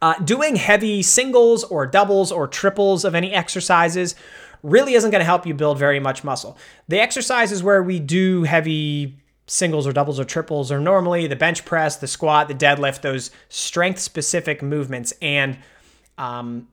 Uh, 0.03 0.15
doing 0.23 0.55
heavy 0.55 1.03
singles 1.03 1.63
or 1.63 1.85
doubles 1.85 2.31
or 2.31 2.47
triples 2.47 3.05
of 3.05 3.13
any 3.13 3.33
exercises 3.33 4.15
really 4.63 4.93
isn't 4.93 5.11
going 5.11 5.19
to 5.21 5.25
help 5.25 5.45
you 5.45 5.53
build 5.53 5.77
very 5.77 5.99
much 5.99 6.23
muscle. 6.23 6.57
The 6.87 6.99
exercises 6.99 7.63
where 7.63 7.81
we 7.81 7.99
do 7.99 8.43
heavy 8.43 9.17
singles 9.47 9.85
or 9.85 9.91
doubles 9.91 10.19
or 10.19 10.23
triples 10.23 10.71
are 10.71 10.79
normally 10.79 11.27
the 11.27 11.35
bench 11.35 11.65
press, 11.65 11.97
the 11.97 12.07
squat, 12.07 12.47
the 12.47 12.55
deadlift, 12.55 13.01
those 13.01 13.31
strength 13.49 13.99
specific 13.99 14.61
movements. 14.61 15.13
And 15.21 15.57
um, 16.17 16.67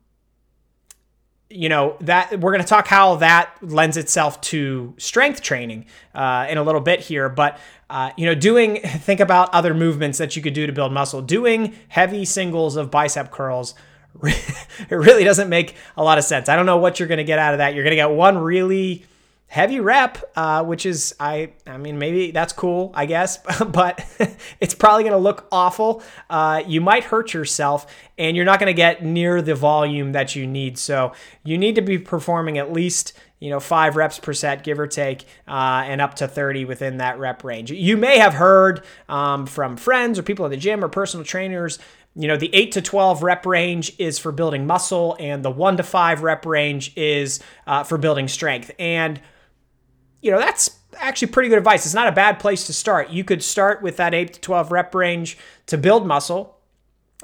you 1.51 1.69
know 1.69 1.97
that 2.01 2.41
we're 2.41 2.53
going 2.53 2.63
to 2.63 2.69
talk 2.69 2.87
how 2.87 3.17
that 3.17 3.55
lends 3.63 3.97
itself 3.97 4.41
to 4.41 4.95
strength 4.99 5.41
training 5.41 5.87
uh, 6.15 6.47
in 6.49 6.59
a 6.59 6.63
little 6.63 6.81
bit 6.81 7.01
here 7.01 7.29
but 7.29 7.59
uh, 7.89 8.11
you 8.17 8.27
know 8.27 8.35
doing 8.35 8.77
think 8.85 9.21
about 9.21 9.53
other 9.55 9.73
movements 9.73 10.19
that 10.19 10.37
you 10.37 10.43
could 10.43 10.53
do 10.53 10.67
to 10.67 10.73
build 10.73 10.93
muscle 10.93 11.23
doing 11.23 11.75
heavy 11.89 12.25
singles 12.25 12.77
of 12.77 12.91
bicep 12.91 13.31
curls 13.31 13.75
it 14.23 14.91
really 14.91 15.25
doesn't 15.25 15.49
make 15.49 15.75
a 15.97 16.03
lot 16.03 16.19
of 16.19 16.25
sense 16.25 16.49
i 16.49 16.57
don't 16.57 16.67
know 16.67 16.79
what 16.79 16.99
you're 16.99 17.09
going 17.09 17.19
to 17.19 17.25
get 17.25 17.39
out 17.39 17.55
of 17.55 17.59
that 17.59 17.75
you're 17.75 17.85
going 17.85 17.93
to 17.93 17.97
get 17.97 18.11
one 18.11 18.39
really 18.39 19.05
heavy 19.49 19.81
rep, 19.81 20.31
uh, 20.37 20.63
which 20.63 20.87
is 20.87 21.15
I 21.19 21.53
I 21.67 21.79
mean 21.79 21.99
maybe 21.99 22.31
that's 22.31 22.53
cool 22.53 22.93
I 22.95 23.07
guess, 23.07 23.39
but 23.67 24.05
it's 24.61 24.75
probably 24.75 25.03
going 25.03 25.13
to 25.13 25.19
look 25.19 25.49
awful. 25.51 26.03
Uh, 26.31 26.63
you 26.67 26.81
might 26.81 27.05
hurt 27.05 27.35
yourself, 27.35 27.87
and 28.17 28.37
you're 28.37 28.45
not 28.45 28.61
going 28.61 28.69
to 28.69 28.75
get 28.75 29.03
near 29.03 29.43
the 29.43 29.55
volume 29.55 30.13
that 30.13 30.37
you 30.37 30.47
need. 30.47 30.79
So 30.79 31.13
you 31.43 31.59
need 31.59 31.75
to 31.75 31.83
be 31.83 31.99
performing 31.99 32.59
at 32.59 32.73
least 32.73 33.15
you 33.41 33.51
know 33.51 33.61
five 33.61 33.97
reps 33.97 34.19
per 34.19 34.33
set, 34.33 34.63
give 34.65 34.79
or 34.79 34.87
take, 34.87 35.25
uh, 35.49 35.83
and 35.87 36.01
up 36.01 36.15
to 36.17 36.29
30 36.29 36.67
within 36.67 36.99
that 36.99 37.19
rep 37.19 37.43
range. 37.43 37.71
You 37.71 37.97
may 37.97 38.19
have 38.19 38.35
heard 38.35 38.85
um, 39.09 39.47
from 39.47 39.77
friends 39.77 40.19
or 40.19 40.23
people 40.23 40.45
in 40.45 40.51
the 40.51 40.57
gym 40.57 40.85
or 40.85 40.89
personal 40.89 41.25
trainers 41.25 41.79
you 42.15 42.27
know, 42.27 42.37
the 42.37 42.51
8 42.55 42.73
to 42.73 42.83
12 42.83 43.23
rep 43.23 43.47
range 43.47 43.93
is 43.99 44.19
for 44.19 44.33
building 44.33 44.67
muscle, 44.67 45.17
and 45.21 45.45
the 45.45 45.51
1 45.51 45.77
to 45.77 45.83
5 45.83 46.23
rep 46.23 46.47
range 46.47 46.93
is 46.97 47.41
uh, 47.67 47.85
for 47.85 47.99
building 47.99 48.29
strength. 48.29 48.71
And 48.79 49.21
you 50.21 50.31
know, 50.31 50.39
that's 50.39 50.79
actually 50.97 51.29
pretty 51.29 51.49
good 51.49 51.59
advice. 51.59 51.85
It's 51.85 51.95
not 51.95 52.09
a 52.09 52.13
bad 52.13 52.41
place 52.41 52.67
to 52.67 52.73
start. 52.73 53.11
You 53.11 53.23
could 53.25 53.43
start 53.43 53.83
with 53.83 53.97
that 53.99 54.15
8 54.15 54.35
to 54.35 54.41
12 54.41 54.73
rep 54.73 54.95
range 54.95 55.39
to 55.67 55.79
build 55.79 56.07
muscle 56.07 56.58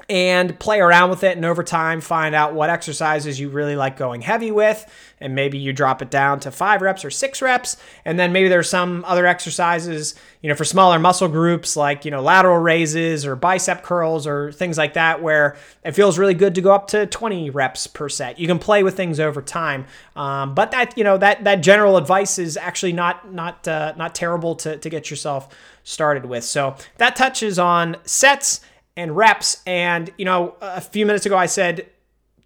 and 0.09 0.59
play 0.59 0.81
around 0.81 1.09
with 1.09 1.23
it 1.23 1.37
and 1.37 1.45
over 1.45 1.63
time 1.63 2.01
find 2.01 2.35
out 2.35 2.53
what 2.53 2.69
exercises 2.69 3.39
you 3.39 3.47
really 3.47 3.77
like 3.77 3.95
going 3.95 4.21
heavy 4.21 4.51
with 4.51 4.85
and 5.21 5.33
maybe 5.33 5.57
you 5.57 5.71
drop 5.71 6.01
it 6.01 6.11
down 6.11 6.37
to 6.37 6.51
5 6.51 6.81
reps 6.81 7.05
or 7.05 7.09
6 7.09 7.41
reps 7.41 7.77
and 8.03 8.19
then 8.19 8.33
maybe 8.33 8.49
there's 8.49 8.69
some 8.69 9.05
other 9.07 9.25
exercises 9.25 10.13
you 10.41 10.49
know 10.49 10.55
for 10.55 10.65
smaller 10.65 10.99
muscle 10.99 11.29
groups 11.29 11.77
like 11.77 12.03
you 12.03 12.11
know 12.11 12.21
lateral 12.21 12.57
raises 12.57 13.25
or 13.25 13.37
bicep 13.37 13.83
curls 13.83 14.27
or 14.27 14.51
things 14.51 14.77
like 14.77 14.95
that 14.95 15.21
where 15.21 15.55
it 15.85 15.93
feels 15.93 16.19
really 16.19 16.33
good 16.33 16.55
to 16.55 16.61
go 16.61 16.73
up 16.73 16.87
to 16.87 17.05
20 17.05 17.49
reps 17.51 17.87
per 17.87 18.09
set. 18.09 18.37
You 18.37 18.47
can 18.47 18.59
play 18.59 18.83
with 18.83 18.97
things 18.97 19.19
over 19.19 19.41
time 19.41 19.85
um, 20.17 20.53
but 20.53 20.71
that 20.71 20.97
you 20.97 21.05
know 21.05 21.17
that 21.17 21.45
that 21.45 21.61
general 21.61 21.95
advice 21.95 22.37
is 22.37 22.57
actually 22.57 22.93
not 22.93 23.31
not 23.33 23.65
uh, 23.65 23.93
not 23.95 24.13
terrible 24.13 24.55
to, 24.55 24.77
to 24.77 24.89
get 24.89 25.09
yourself 25.09 25.47
started 25.83 26.25
with. 26.25 26.43
So 26.43 26.75
that 26.97 27.15
touches 27.15 27.57
on 27.57 27.95
sets 28.03 28.59
and 28.97 29.15
reps. 29.15 29.61
And, 29.65 30.11
you 30.17 30.25
know, 30.25 30.55
a 30.61 30.81
few 30.81 31.05
minutes 31.05 31.25
ago, 31.25 31.37
I 31.37 31.45
said 31.45 31.87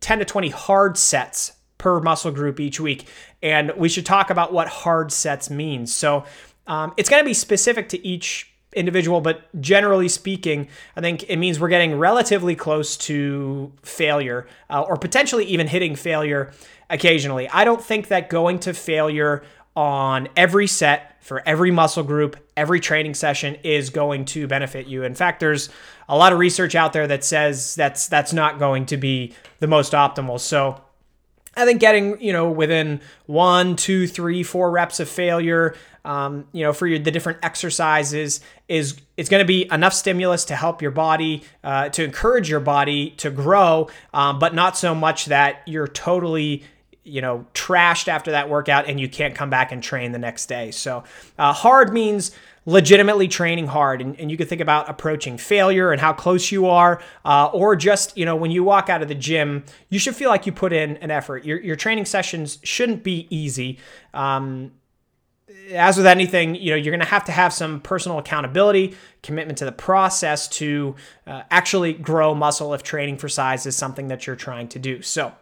10 0.02 0.20
to 0.20 0.26
20 0.26 0.50
hard 0.50 0.98
sets 0.98 1.54
per 1.78 2.00
muscle 2.00 2.32
group 2.32 2.60
each 2.60 2.80
week. 2.80 3.08
And 3.42 3.72
we 3.78 3.90
should 3.90 4.06
talk 4.06 4.30
about 4.30 4.52
what 4.52 4.68
hard 4.68 5.12
sets 5.12 5.50
means. 5.50 5.94
So 5.94 6.26
um, 6.68 6.94
it's 6.98 7.10
going 7.10 7.22
to 7.22 7.26
be 7.26 7.34
specific 7.34 7.90
to 7.90 8.08
each 8.08 8.54
individual, 8.74 9.22
but 9.22 9.50
generally 9.60 10.08
speaking, 10.08 10.68
I 10.96 11.02
think 11.02 11.24
it 11.28 11.38
means 11.38 11.60
we're 11.60 11.70
getting 11.70 11.98
relatively 11.98 12.56
close 12.56 12.98
to 12.98 13.72
failure 13.82 14.48
uh, 14.70 14.82
or 14.82 14.96
potentially 14.96 15.46
even 15.46 15.68
hitting 15.68 15.96
failure 15.96 16.52
occasionally. 16.90 17.50
I 17.50 17.64
don't 17.64 17.84
think 17.84 18.10
that 18.10 18.30
going 18.30 18.60
to 18.60 18.74
failure 18.74 19.44
on 19.76 20.28
every 20.36 20.68
set 20.68 21.24
for 21.24 21.44
every 21.46 21.72
muscle 21.72 22.04
group, 22.04 22.36
every 22.58 22.80
training 22.80 23.14
session 23.14 23.56
is 23.64 23.90
going 23.90 24.26
to 24.26 24.48
benefit 24.48 24.88
you. 24.88 25.04
In 25.04 25.16
fact, 25.16 25.40
there's 25.40 25.70
a 26.08 26.18
lot 26.18 26.34
of 26.34 26.40
research 26.40 26.76
out 26.76 26.94
there 26.94 27.08
that 27.08 27.24
says 27.24 27.76
that's 27.76 28.08
that's 28.08 28.34
not 28.34 28.60
going 28.60 28.86
to 28.88 28.98
be 28.98 29.34
the 29.60 29.68
most 29.68 29.94
optimal. 29.94 30.40
So 30.40 30.82
I 31.56 31.66
think 31.66 31.80
getting 31.80 32.20
you 32.22 32.34
know 32.34 32.50
within 32.50 33.02
one, 33.26 33.76
two, 33.76 34.08
three, 34.08 34.44
four 34.44 34.72
reps 34.72 35.00
of 35.00 35.08
failure, 35.08 35.76
um, 36.06 36.48
you 36.52 36.64
know, 36.64 36.74
for 36.74 36.88
your, 36.88 37.00
the 37.00 37.12
different 37.12 37.40
exercises 37.44 38.42
is 38.68 39.00
it's 39.18 39.30
going 39.30 39.42
to 39.42 39.48
be 39.48 39.68
enough 39.72 39.94
stimulus 39.94 40.46
to 40.46 40.56
help 40.56 40.82
your 40.82 40.92
body, 40.92 41.44
uh, 41.64 41.90
to 41.90 42.04
encourage 42.04 42.50
your 42.50 42.60
body 42.60 43.12
to 43.18 43.30
grow, 43.30 43.90
um, 44.14 44.40
but 44.40 44.56
not 44.56 44.78
so 44.78 44.96
much 44.96 45.26
that 45.26 45.62
you're 45.68 45.88
totally 45.88 46.64
you 47.04 47.22
know 47.22 47.46
trashed 47.54 48.08
after 48.08 48.32
that 48.32 48.50
workout 48.50 48.88
and 48.88 49.00
you 49.00 49.10
can't 49.10 49.36
come 49.36 49.50
back 49.50 49.72
and 49.72 49.82
train 49.82 50.12
the 50.12 50.20
next 50.20 50.48
day. 50.48 50.72
So 50.72 51.04
uh, 51.38 51.54
hard 51.54 51.94
means 51.94 52.32
legitimately 52.66 53.28
training 53.28 53.68
hard 53.68 54.02
and, 54.02 54.20
and 54.20 54.30
you 54.30 54.38
can 54.38 54.46
think 54.46 54.62
about 54.62 54.88
approaching 54.90 55.38
failure 55.38 55.92
and 55.92 56.00
how 56.00 56.14
close 56.14 56.52
you 56.52 56.68
are 56.68 57.02
uh, 57.26 57.50
or 57.54 57.76
just 57.76 58.16
you 58.18 58.26
know 58.26 58.36
when 58.36 58.52
you 58.52 58.64
walk 58.64 58.90
out 58.90 59.02
of 59.02 59.08
the 59.08 59.16
gym 59.16 59.64
you 59.90 59.98
should 59.98 60.16
feel 60.16 60.30
like 60.30 60.46
you 60.46 60.52
put 60.52 60.74
in 60.74 60.98
an 60.98 61.12
effort. 61.12 61.46
Your, 61.46 61.60
your 61.60 61.76
training 61.76 62.06
sessions 62.06 62.60
shouldn't 62.64 63.04
be 63.04 63.28
easy. 63.30 63.80
Um, 64.14 64.72
as 65.72 65.98
with 65.98 66.06
anything 66.06 66.56
you 66.56 66.72
know 66.72 66.76
you're 66.76 66.92
going 66.92 67.00
to 67.00 67.06
have 67.06 67.24
to 67.24 67.32
have 67.32 67.54
some 67.54 67.80
personal 67.80 68.20
accountability 68.20 68.96
commitment 69.24 69.58
to 69.58 69.66
the 69.66 69.72
process 69.72 70.48
to 70.48 70.96
uh, 71.28 71.44
actually 71.50 71.94
grow 71.94 72.36
muscle 72.36 72.74
if 72.74 72.84
training 72.84 73.18
for 73.18 73.30
size 73.30 73.66
is 73.66 73.76
something 73.76 74.08
that 74.10 74.28
you're 74.28 74.36
trying 74.36 74.68
to 74.68 74.80
do. 74.80 75.02
So 75.02 75.34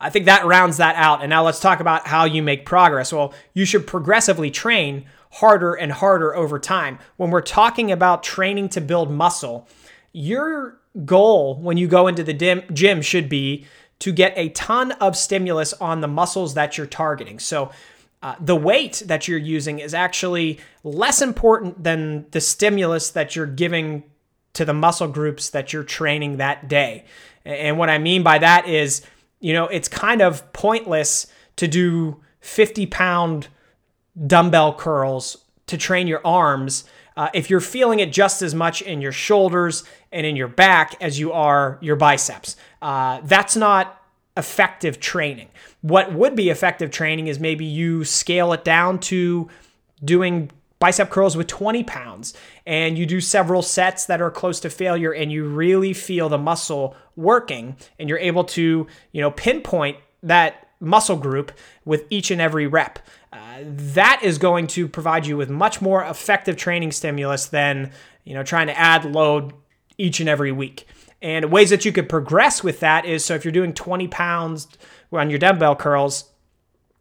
I 0.00 0.10
think 0.10 0.26
that 0.26 0.46
rounds 0.46 0.76
that 0.76 0.96
out. 0.96 1.22
And 1.22 1.30
now 1.30 1.44
let's 1.44 1.60
talk 1.60 1.80
about 1.80 2.06
how 2.06 2.24
you 2.24 2.42
make 2.42 2.64
progress. 2.64 3.12
Well, 3.12 3.34
you 3.52 3.64
should 3.64 3.86
progressively 3.86 4.50
train 4.50 5.06
harder 5.32 5.74
and 5.74 5.92
harder 5.92 6.34
over 6.34 6.58
time. 6.58 6.98
When 7.16 7.30
we're 7.30 7.42
talking 7.42 7.90
about 7.90 8.22
training 8.22 8.68
to 8.70 8.80
build 8.80 9.10
muscle, 9.10 9.68
your 10.12 10.78
goal 11.04 11.56
when 11.56 11.76
you 11.76 11.86
go 11.86 12.06
into 12.06 12.22
the 12.22 12.64
gym 12.72 13.02
should 13.02 13.28
be 13.28 13.66
to 13.98 14.12
get 14.12 14.32
a 14.36 14.48
ton 14.50 14.92
of 14.92 15.16
stimulus 15.16 15.72
on 15.74 16.00
the 16.00 16.08
muscles 16.08 16.54
that 16.54 16.78
you're 16.78 16.86
targeting. 16.86 17.38
So, 17.38 17.70
uh, 18.20 18.34
the 18.40 18.56
weight 18.56 19.02
that 19.06 19.28
you're 19.28 19.38
using 19.38 19.78
is 19.78 19.94
actually 19.94 20.58
less 20.82 21.22
important 21.22 21.84
than 21.84 22.26
the 22.32 22.40
stimulus 22.40 23.10
that 23.10 23.36
you're 23.36 23.46
giving 23.46 24.02
to 24.54 24.64
the 24.64 24.74
muscle 24.74 25.06
groups 25.06 25.50
that 25.50 25.72
you're 25.72 25.84
training 25.84 26.38
that 26.38 26.66
day. 26.66 27.04
And 27.44 27.78
what 27.78 27.88
I 27.88 27.98
mean 27.98 28.24
by 28.24 28.38
that 28.38 28.68
is 28.68 29.02
you 29.40 29.52
know, 29.52 29.66
it's 29.66 29.88
kind 29.88 30.20
of 30.20 30.52
pointless 30.52 31.26
to 31.56 31.68
do 31.68 32.20
50 32.40 32.86
pound 32.86 33.48
dumbbell 34.26 34.74
curls 34.74 35.44
to 35.66 35.76
train 35.76 36.06
your 36.06 36.26
arms 36.26 36.84
uh, 37.16 37.28
if 37.34 37.50
you're 37.50 37.60
feeling 37.60 37.98
it 37.98 38.12
just 38.12 38.42
as 38.42 38.54
much 38.54 38.80
in 38.80 39.00
your 39.00 39.12
shoulders 39.12 39.84
and 40.12 40.24
in 40.24 40.36
your 40.36 40.48
back 40.48 40.94
as 41.00 41.18
you 41.18 41.32
are 41.32 41.78
your 41.80 41.96
biceps. 41.96 42.56
Uh, 42.80 43.20
that's 43.24 43.56
not 43.56 44.02
effective 44.36 45.00
training. 45.00 45.48
What 45.80 46.12
would 46.12 46.36
be 46.36 46.48
effective 46.48 46.92
training 46.92 47.26
is 47.26 47.40
maybe 47.40 47.64
you 47.64 48.04
scale 48.04 48.52
it 48.52 48.64
down 48.64 49.00
to 49.00 49.48
doing 50.04 50.50
bicep 50.78 51.10
curls 51.10 51.36
with 51.36 51.46
20 51.46 51.82
pounds 51.84 52.34
and 52.66 52.96
you 52.96 53.04
do 53.04 53.20
several 53.20 53.62
sets 53.62 54.06
that 54.06 54.20
are 54.20 54.30
close 54.30 54.60
to 54.60 54.70
failure 54.70 55.12
and 55.12 55.32
you 55.32 55.44
really 55.44 55.92
feel 55.92 56.28
the 56.28 56.38
muscle 56.38 56.96
working 57.16 57.76
and 57.98 58.08
you're 58.08 58.18
able 58.18 58.44
to 58.44 58.86
you 59.12 59.20
know 59.20 59.30
pinpoint 59.30 59.96
that 60.22 60.68
muscle 60.80 61.16
group 61.16 61.52
with 61.84 62.04
each 62.10 62.30
and 62.30 62.40
every 62.40 62.66
rep. 62.66 62.98
Uh, 63.32 63.58
that 63.62 64.20
is 64.22 64.38
going 64.38 64.66
to 64.68 64.88
provide 64.88 65.26
you 65.26 65.36
with 65.36 65.50
much 65.50 65.80
more 65.80 66.04
effective 66.04 66.56
training 66.56 66.92
stimulus 66.92 67.46
than 67.46 67.90
you 68.24 68.34
know 68.34 68.42
trying 68.42 68.66
to 68.66 68.78
add 68.78 69.04
load 69.04 69.52
each 69.96 70.20
and 70.20 70.28
every 70.28 70.52
week. 70.52 70.86
And 71.20 71.50
ways 71.50 71.70
that 71.70 71.84
you 71.84 71.90
could 71.90 72.08
progress 72.08 72.62
with 72.62 72.80
that 72.80 73.04
is 73.04 73.24
so 73.24 73.34
if 73.34 73.44
you're 73.44 73.52
doing 73.52 73.72
20 73.74 74.08
pounds 74.08 74.68
on 75.12 75.30
your 75.30 75.38
dumbbell 75.38 75.76
curls 75.76 76.30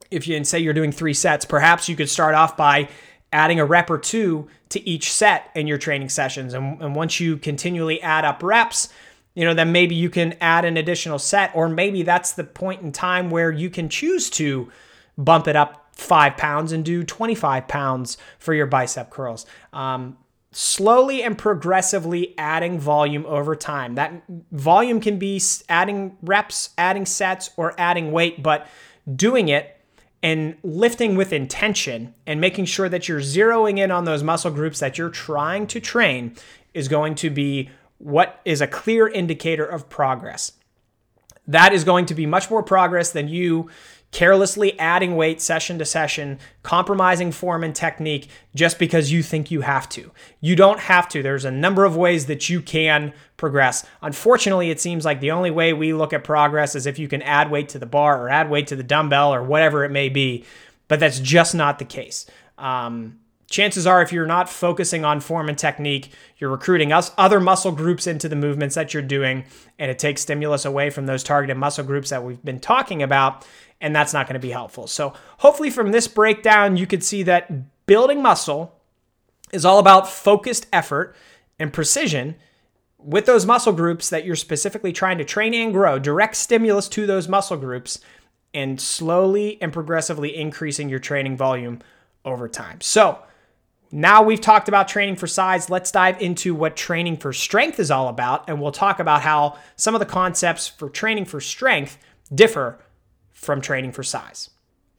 if 0.10 0.28
you 0.28 0.42
say 0.46 0.58
you're 0.58 0.74
doing 0.74 0.92
three 0.92 1.14
sets 1.14 1.44
perhaps 1.44 1.90
you 1.90 1.96
could 1.96 2.10
start 2.10 2.34
off 2.34 2.56
by 2.56 2.88
adding 3.32 3.60
a 3.60 3.66
rep 3.66 3.90
or 3.90 3.98
two 3.98 4.48
to 4.70 4.88
each 4.88 5.12
set 5.12 5.50
in 5.56 5.68
your 5.68 5.78
training 5.78 6.10
sessions. 6.10 6.54
And, 6.54 6.82
and 6.82 6.96
once 6.96 7.20
you 7.20 7.38
continually 7.38 8.02
add 8.02 8.26
up 8.26 8.42
reps, 8.42 8.90
you 9.36 9.46
know, 9.46 9.54
then 9.54 9.72
maybe 9.72 9.96
you 9.96 10.10
can 10.10 10.36
add 10.42 10.66
an 10.66 10.78
additional 10.78 11.20
set, 11.20 11.52
or 11.54 11.70
maybe 11.70 12.04
that's 12.04 12.32
the 12.32 12.44
point 12.44 12.82
in 12.82 12.92
time 12.92 13.30
where 13.30 13.52
you 13.52 13.70
can 13.70 13.90
choose 13.90 14.30
to 14.32 14.72
bump 15.18 15.48
it 15.48 15.56
up 15.56 15.88
five 15.92 16.38
pounds 16.38 16.72
and 16.72 16.86
do 16.86 17.04
25 17.04 17.68
pounds 17.68 18.18
for 18.40 18.54
your 18.54 18.66
bicep 18.66 19.10
curls. 19.10 19.46
Um, 19.74 20.18
slowly 20.52 21.22
and 21.22 21.38
progressively 21.38 22.34
adding 22.38 22.80
volume 22.80 23.26
over 23.28 23.56
time. 23.56 23.96
That 23.96 24.24
volume 24.52 25.00
can 25.00 25.20
be 25.20 25.42
adding 25.70 26.18
reps, 26.22 26.72
adding 26.78 27.06
sets, 27.06 27.52
or 27.58 27.76
adding 27.78 28.12
weight, 28.12 28.42
but 28.42 28.68
doing 29.16 29.50
it 29.50 29.77
and 30.24 30.58
lifting 30.64 31.16
with 31.16 31.32
intention 31.32 32.14
and 32.26 32.42
making 32.42 32.66
sure 32.66 32.90
that 32.90 33.08
you're 33.08 33.20
zeroing 33.20 33.78
in 33.78 33.92
on 33.92 34.06
those 34.06 34.24
muscle 34.24 34.52
groups 34.52 34.80
that 34.80 34.98
you're 34.98 35.10
trying 35.10 35.68
to 35.68 35.80
train 35.80 36.36
is 36.74 36.88
going 36.88 37.16
to 37.16 37.30
be 37.30 37.70
what 38.00 38.42
is 38.46 38.62
a 38.62 38.68
clear 38.68 39.08
indicator 39.08 39.66
of 39.66 39.90
progress. 39.90 40.54
That 41.48 41.72
is 41.72 41.84
going 41.84 42.08
to 42.08 42.16
be 42.16 42.26
much 42.26 42.50
more 42.50 42.62
progress 42.62 43.12
than 43.12 43.28
you 43.28 43.70
carelessly 44.12 44.78
adding 44.80 45.16
weight 45.16 45.42
session 45.42 45.78
to 45.80 45.86
session, 45.86 46.40
compromising 46.64 47.32
form 47.32 47.64
and 47.64 47.76
technique 47.76 48.30
just 48.56 48.80
because 48.80 49.12
you 49.12 49.22
think 49.22 49.52
you 49.52 49.62
have 49.62 49.88
to. 49.90 50.12
You 50.40 50.56
don't 50.56 50.80
have 50.80 51.10
to. 51.10 51.22
There's 51.22 51.46
a 51.46 51.52
number 51.52 51.86
of 51.86 51.98
ways 51.98 52.26
that 52.28 52.50
you 52.50 52.62
can 52.62 53.14
progress. 53.36 53.86
Unfortunately, 54.02 54.70
it 54.70 54.80
seems 54.80 55.06
like 55.06 55.20
the 55.20 55.32
only 55.32 55.52
way 55.52 55.74
we 55.74 55.94
look 55.94 56.14
at 56.14 56.24
progress 56.24 56.74
is 56.76 56.86
if 56.86 56.98
you 56.98 57.08
can 57.08 57.22
add 57.22 57.52
weight 57.52 57.70
to 57.70 57.80
the 57.80 57.86
bar 57.86 58.22
or 58.22 58.30
add 58.30 58.50
weight 58.50 58.68
to 58.68 58.76
the 58.76 58.84
dumbbell 58.84 59.34
or 59.34 59.44
whatever 59.44 59.84
it 59.84 59.92
may 59.92 60.10
be, 60.10 60.46
but 60.88 61.00
that's 61.00 61.20
just 61.20 61.54
not 61.54 61.80
the 61.80 61.86
case. 61.86 62.26
Um, 62.58 63.20
chances 63.50 63.88
are 63.88 64.02
if 64.02 64.12
you're 64.12 64.26
not 64.26 64.50
focusing 64.50 65.06
on 65.06 65.20
form 65.20 65.48
and 65.48 65.58
technique 65.58 66.12
you're 66.38 66.50
recruiting 66.50 66.92
us 66.92 67.12
other 67.18 67.40
muscle 67.40 67.72
groups 67.72 68.06
into 68.06 68.28
the 68.28 68.36
movements 68.36 68.76
that 68.76 68.94
you're 68.94 69.04
doing 69.04 69.46
and 69.80 69.90
it 69.90 69.98
takes 69.98 70.22
stimulus 70.22 70.66
away 70.66 70.90
from 70.90 71.06
those 71.06 71.24
targeted 71.24 71.58
muscle 71.58 71.84
groups 71.84 72.10
that 72.10 72.24
we've 72.24 72.44
been 72.44 72.60
talking 72.60 73.02
about 73.02 73.46
and 73.82 73.96
that's 73.96 74.14
not 74.14 74.28
going 74.28 74.34
to 74.34 74.40
be 74.40 74.52
helpful. 74.52 74.88
So, 74.88 75.14
hopefully, 75.40 75.70
from 75.70 75.92
this 75.92 76.08
breakdown, 76.08 76.78
you 76.78 76.88
could 76.88 77.04
see 77.04 77.24
that 77.24 77.86
building 77.86 78.22
muscle 78.22 78.74
is 79.52 79.66
all 79.66 79.80
about 79.80 80.10
focused 80.10 80.68
effort 80.74 81.16
and 81.60 81.72
precision 81.72 82.36
with 82.98 83.26
those 83.26 83.46
muscle 83.46 83.74
groups 83.74 84.10
that 84.10 84.26
you're 84.26 84.36
specifically 84.36 84.92
trying 84.92 85.18
to 85.20 85.24
train 85.24 85.54
and 85.54 85.72
grow, 85.72 86.00
direct 86.00 86.36
stimulus 86.36 86.90
to 86.90 87.06
those 87.06 87.28
muscle 87.28 87.58
groups, 87.58 88.00
and 88.54 88.82
slowly 88.82 89.62
and 89.62 89.72
progressively 89.72 90.36
increasing 90.36 90.90
your 90.90 91.00
training 91.00 91.38
volume 91.38 91.80
over 92.26 92.48
time. 92.48 92.82
So, 92.82 93.20
now 93.92 94.22
we've 94.22 94.42
talked 94.42 94.68
about 94.68 94.88
training 94.88 95.16
for 95.16 95.28
size. 95.28 95.70
Let's 95.70 95.92
dive 95.92 96.22
into 96.22 96.54
what 96.54 96.76
training 96.76 97.18
for 97.18 97.32
strength 97.32 97.80
is 97.80 97.90
all 97.90 98.10
about. 98.10 98.50
And 98.50 98.60
we'll 98.60 98.74
talk 98.74 99.00
about 99.00 99.22
how 99.22 99.58
some 99.78 99.96
of 99.96 100.00
the 100.00 100.06
concepts 100.06 100.68
for 100.68 100.90
training 100.90 101.26
for 101.26 101.40
strength 101.40 101.98
differ 102.34 102.80
from 103.38 103.62
training 103.62 103.91
for 103.91 104.04
size. 104.04 104.50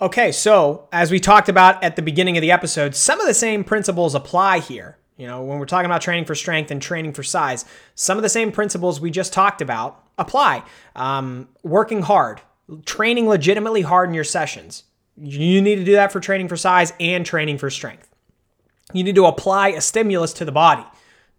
Okay, 0.01 0.31
so 0.31 0.89
as 0.93 1.11
we 1.11 1.19
talked 1.19 1.49
about 1.49 1.83
at 1.83 1.97
the 1.97 2.03
beginning 2.03 2.37
of 2.37 2.41
the 2.41 2.53
episode, 2.53 2.95
some 2.95 3.21
of 3.21 3.27
the 3.27 3.35
same 3.35 3.65
principles 3.65 4.15
apply 4.15 4.61
here. 4.61 4.97
You 5.17 5.27
know, 5.27 5.43
when 5.43 5.59
we're 5.59 5.67
talking 5.67 5.87
about 5.87 6.03
training 6.03 6.25
for 6.25 6.37
strength 6.37 6.71
and 6.71 6.81
training 6.81 7.13
for 7.13 7.25
size, 7.25 7.65
some 7.97 8.17
of 8.17 8.23
the 8.23 8.29
same 8.29 8.53
principles 8.53 9.01
we 9.01 9.11
just 9.11 9.33
talked 9.33 9.61
about 9.61 10.05
apply. 10.17 10.63
Um, 10.95 11.49
working 11.65 12.03
hard, 12.03 12.41
training 12.85 13.29
legitimately 13.29 13.83
hard 13.83 14.09
in 14.09 14.15
your 14.15 14.23
sessions. 14.23 14.85
You 15.17 15.61
need 15.61 15.77
to 15.77 15.85
do 15.85 15.93
that 15.93 16.13
for 16.13 16.21
training 16.21 16.47
for 16.47 16.57
size 16.57 16.93
and 17.01 17.27
training 17.27 17.59
for 17.59 17.69
strength. 17.69 18.09
You 18.93 19.03
need 19.03 19.17
to 19.17 19.27
apply 19.27 19.71
a 19.71 19.81
stimulus 19.81 20.33
to 20.35 20.45
the 20.45 20.53
body. 20.53 20.85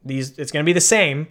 These 0.03 0.37
it's 0.37 0.51
going 0.51 0.65
to 0.65 0.69
be 0.69 0.73
the 0.73 0.81
same 0.81 1.29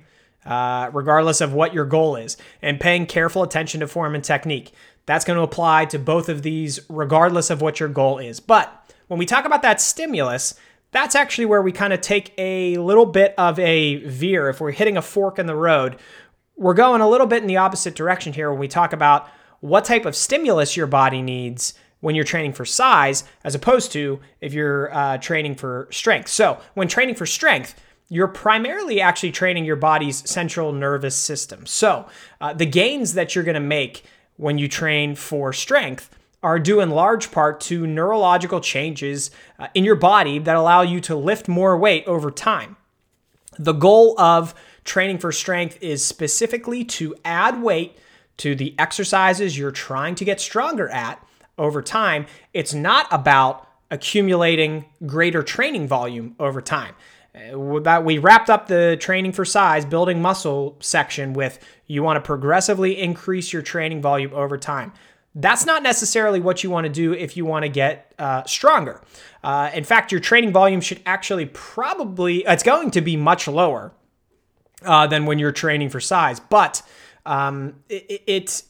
uh, 0.48 0.90
regardless 0.92 1.40
of 1.40 1.52
what 1.52 1.74
your 1.74 1.85
goal 1.85 2.16
is, 2.16 2.37
and 2.62 2.81
paying 2.81 3.07
careful 3.07 3.42
attention 3.42 3.81
to 3.81 3.87
form 3.87 4.14
and 4.14 4.24
technique. 4.24 4.72
That's 5.09 5.25
going 5.25 5.38
to 5.38 5.42
apply 5.42 5.87
to 5.87 5.99
both 5.99 6.29
of 6.29 6.42
these, 6.42 6.81
regardless 6.90 7.49
of 7.49 7.62
what 7.62 7.81
your 7.81 7.88
goal 7.88 8.18
is. 8.18 8.40
But 8.40 8.92
when 9.07 9.18
we 9.18 9.25
talk 9.25 9.47
about 9.47 9.62
that 9.62 9.81
stimulus, 9.81 10.53
that's 10.90 11.14
actually 11.14 11.47
where 11.47 11.62
we 11.62 11.73
kind 11.73 11.94
of 11.94 12.03
take 12.03 12.35
a 12.37 12.77
little 12.77 13.07
bit 13.07 13.33
of 13.38 13.59
a 13.59 14.05
veer. 14.05 14.51
If 14.51 14.61
we're 14.61 14.71
hitting 14.71 14.99
a 14.99 15.03
fork 15.03 15.38
in 15.38 15.47
the 15.47 15.57
road, 15.57 15.97
we're 16.57 16.75
going 16.75 17.01
a 17.01 17.09
little 17.09 17.27
bit 17.27 17.40
in 17.40 17.47
the 17.47 17.57
opposite 17.57 17.94
direction 17.94 18.35
here 18.35 18.51
when 18.51 18.61
we 18.61 18.68
talk 18.68 18.92
about 18.92 19.27
what 19.61 19.87
type 19.87 20.05
of 20.05 20.14
stimulus 20.14 20.77
your 20.77 20.87
body 20.87 21.23
needs 21.23 21.73
when 22.01 22.14
you're 22.14 22.23
training 22.23 22.53
for 22.53 22.66
size, 22.66 23.25
as 23.44 23.55
opposed 23.55 23.90
to 23.92 24.21
if 24.42 24.53
you're 24.53 24.94
uh, 24.94 25.16
training 25.16 25.55
for 25.55 25.88
strength. 25.90 26.29
So, 26.29 26.61
when 26.75 26.87
training 26.87 27.14
for 27.14 27.25
strength, 27.25 27.81
you're 28.11 28.29
primarily 28.29 29.01
actually 29.01 29.33
training 29.33 29.64
your 29.64 29.77
body's 29.77 30.29
central 30.29 30.71
nervous 30.71 31.16
system. 31.16 31.64
So, 31.64 32.07
uh, 32.42 32.53
the 32.53 32.66
gains 32.66 33.14
that 33.14 33.35
you're 33.35 33.44
going 33.44 33.55
to 33.55 33.61
make 33.61 34.05
when 34.38 34.57
you 34.57 34.66
train 34.66 35.14
for 35.14 35.53
strength 35.53 36.09
are 36.42 36.59
due 36.59 36.81
in 36.81 36.90
large 36.90 37.31
part 37.31 37.61
to 37.61 37.87
neurological 37.87 38.61
changes 38.61 39.31
uh, 39.59 39.66
in 39.74 39.85
your 39.85 39.96
body 39.96 40.38
that 40.38 40.57
allow 40.57 40.81
you 40.81 41.01
to 41.01 41.16
lift 41.16 41.48
more 41.48 41.77
weight 41.77 42.07
over 42.07 42.31
time. 42.31 42.77
The 43.59 43.72
goal 43.72 44.18
of 44.18 44.55
training 44.85 45.18
for 45.18 45.33
strength 45.33 45.77
is 45.83 46.05
specifically 46.05 46.85
to 46.85 47.14
add 47.24 47.61
weight 47.61 47.98
to 48.38 48.55
the 48.55 48.74
exercises 48.79 49.59
you're 49.59 49.72
trying 49.72 50.14
to 50.14 50.24
get 50.24 50.40
stronger 50.40 50.88
at 50.88 51.22
over 51.59 51.83
time. 51.83 52.27
It's 52.55 52.72
not 52.72 53.09
about 53.11 53.66
accumulating 53.90 54.85
greater 55.07 55.42
training 55.42 55.88
volume 55.88 56.37
over 56.38 56.62
time. 56.62 56.94
Uh, 57.38 57.81
that 57.81 58.05
we 58.05 58.18
wrapped 58.18 58.51
up 58.51 58.66
the 58.66 58.96
training 59.01 59.33
for 59.33 59.44
size, 59.44 59.85
building 59.85 60.20
muscle 60.20 60.77
section 60.81 61.33
with 61.33 61.59
you 61.87 62.03
want 62.03 62.16
to 62.16 62.20
progressively 62.20 62.98
increase 63.01 63.53
your 63.53 63.62
training 63.62 64.01
volume 64.01 64.33
over 64.35 64.57
time. 64.59 64.92
That's 65.35 65.66
not 65.66 65.83
necessarily 65.83 66.40
what 66.40 66.64
you 66.64 66.70
want 66.70 66.87
to 66.87 66.92
do 66.92 67.12
if 67.12 67.37
you 67.37 67.44
want 67.44 67.64
to 67.64 67.68
get 67.68 68.12
uh, 68.18 68.44
stronger. 68.44 69.01
Uh, 69.44 69.70
in 69.72 69.85
fact, 69.85 70.11
your 70.11 70.20
training 70.20 70.53
volume 70.53 70.81
should 70.81 71.01
actually 71.07 71.46
probably, 71.46 72.38
it's 72.38 72.62
going 72.62 72.90
to 72.92 73.01
be 73.01 73.16
much 73.16 73.46
lower 73.46 73.92
uh, 74.85 75.07
than 75.07 75.27
when 75.27 75.38
you're 75.38 75.53
training 75.53 75.90
for 75.90 76.01
size, 76.01 76.40
but 76.40 76.83
um, 77.27 77.74
it, 77.88 78.22
it, 78.27 78.62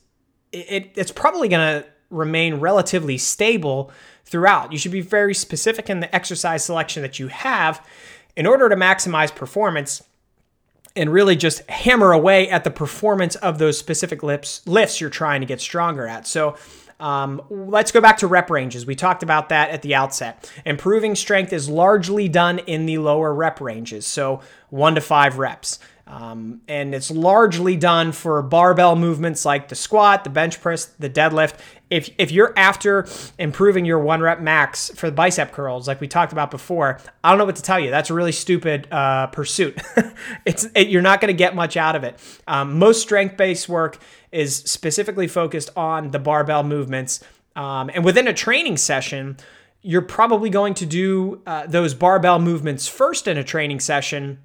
it, 0.53 0.93
it's 0.95 1.13
probably 1.13 1.49
going 1.49 1.83
to 1.83 1.89
remain 2.11 2.55
relatively 2.57 3.19
stable 3.19 3.91
throughout. 4.25 4.73
You 4.73 4.79
should 4.79 4.93
be 4.93 5.01
very 5.01 5.35
specific 5.35 5.89
in 5.89 6.01
the 6.01 6.15
exercise 6.15 6.65
selection 6.65 7.03
that 7.03 7.19
you 7.19 7.29
have 7.29 7.87
in 8.39 8.47
order 8.47 8.69
to 8.69 8.77
maximize 8.77 9.35
performance 9.35 10.01
and 10.95 11.13
really 11.13 11.35
just 11.35 11.69
hammer 11.69 12.13
away 12.13 12.49
at 12.49 12.63
the 12.63 12.71
performance 12.71 13.35
of 13.35 13.59
those 13.59 13.77
specific 13.77 14.23
lifts, 14.23 14.65
lifts 14.65 15.01
you're 15.01 15.11
trying 15.11 15.41
to 15.41 15.47
get 15.47 15.61
stronger 15.61 16.07
at. 16.07 16.25
So 16.25 16.57
um, 17.01 17.43
let's 17.51 17.91
go 17.91 18.01
back 18.01 18.19
to 18.19 18.29
rep 18.29 18.49
ranges. 18.49 18.87
We 18.87 18.95
talked 18.95 19.25
about 19.25 19.49
that 19.49 19.71
at 19.71 19.83
the 19.83 19.97
outset. 19.97 20.49
Improving 20.65 21.17
strength 21.17 21.53
is 21.53 21.69
largely 21.69 22.29
done 22.29 22.61
in 22.61 22.87
the 22.87 22.99
lower 22.99 23.35
rep 23.35 23.61
ranges, 23.61 24.07
so 24.07 24.41
one 24.71 24.95
to 24.95 25.01
five 25.01 25.39
reps. 25.39 25.81
Um, 26.09 26.63
and 26.67 26.95
it's 26.95 27.11
largely 27.11 27.77
done 27.77 28.13
for 28.13 28.41
barbell 28.41 28.97
movements 28.97 29.45
like 29.45 29.69
the 29.69 29.75
squat, 29.75 30.25
the 30.25 30.31
bench 30.31 30.59
press, 30.59 30.87
the 30.87 31.11
deadlift. 31.11 31.57
If, 31.91 32.09
if 32.17 32.33
you're 32.33 32.55
after 32.57 33.07
improving 33.39 33.85
your 33.85 33.99
one 33.99 34.23
rep 34.23 34.41
max 34.41 34.91
for 34.95 35.11
the 35.11 35.13
bicep 35.13 35.53
curls, 35.53 35.87
like 35.87 36.01
we 36.01 36.09
talked 36.09 36.33
about 36.33 36.51
before, 36.51 36.99
I 37.23 37.31
don't 37.31 37.39
know 37.39 37.45
what 37.45 37.57
to 37.57 37.63
tell 37.63 37.79
you. 37.79 37.91
That's 37.91 38.09
a 38.09 38.15
really 38.15 38.33
stupid 38.33 38.89
uh, 38.91 39.27
pursuit. 39.27 39.79
it's 40.47 40.67
it, 40.75 40.89
you're 40.89 41.03
not 41.03 41.21
going 41.21 41.29
to 41.29 41.37
get 41.37 41.55
much 41.55 41.77
out 41.77 41.95
of 41.95 42.05
it. 42.05 42.19
Um, 42.47 42.79
most 42.79 43.03
strength 43.03 43.37
based 43.37 43.69
work 43.69 43.99
is 44.33 44.57
specifically 44.57 45.29
focused 45.29 45.69
on 45.77 46.11
the 46.11 46.19
barbell 46.19 46.63
movements, 46.63 47.23
um, 47.55 47.91
and 47.93 48.03
within 48.03 48.29
a 48.29 48.35
training 48.35 48.79
session, 48.79 49.37
you're 49.83 50.03
probably 50.03 50.49
going 50.49 50.73
to 50.75 50.87
do 50.87 51.43
uh, 51.47 51.67
those 51.67 51.93
barbell 51.93 52.39
movements 52.39 52.89
first 52.89 53.29
in 53.29 53.37
a 53.37 53.45
training 53.45 53.81
session 53.81 54.39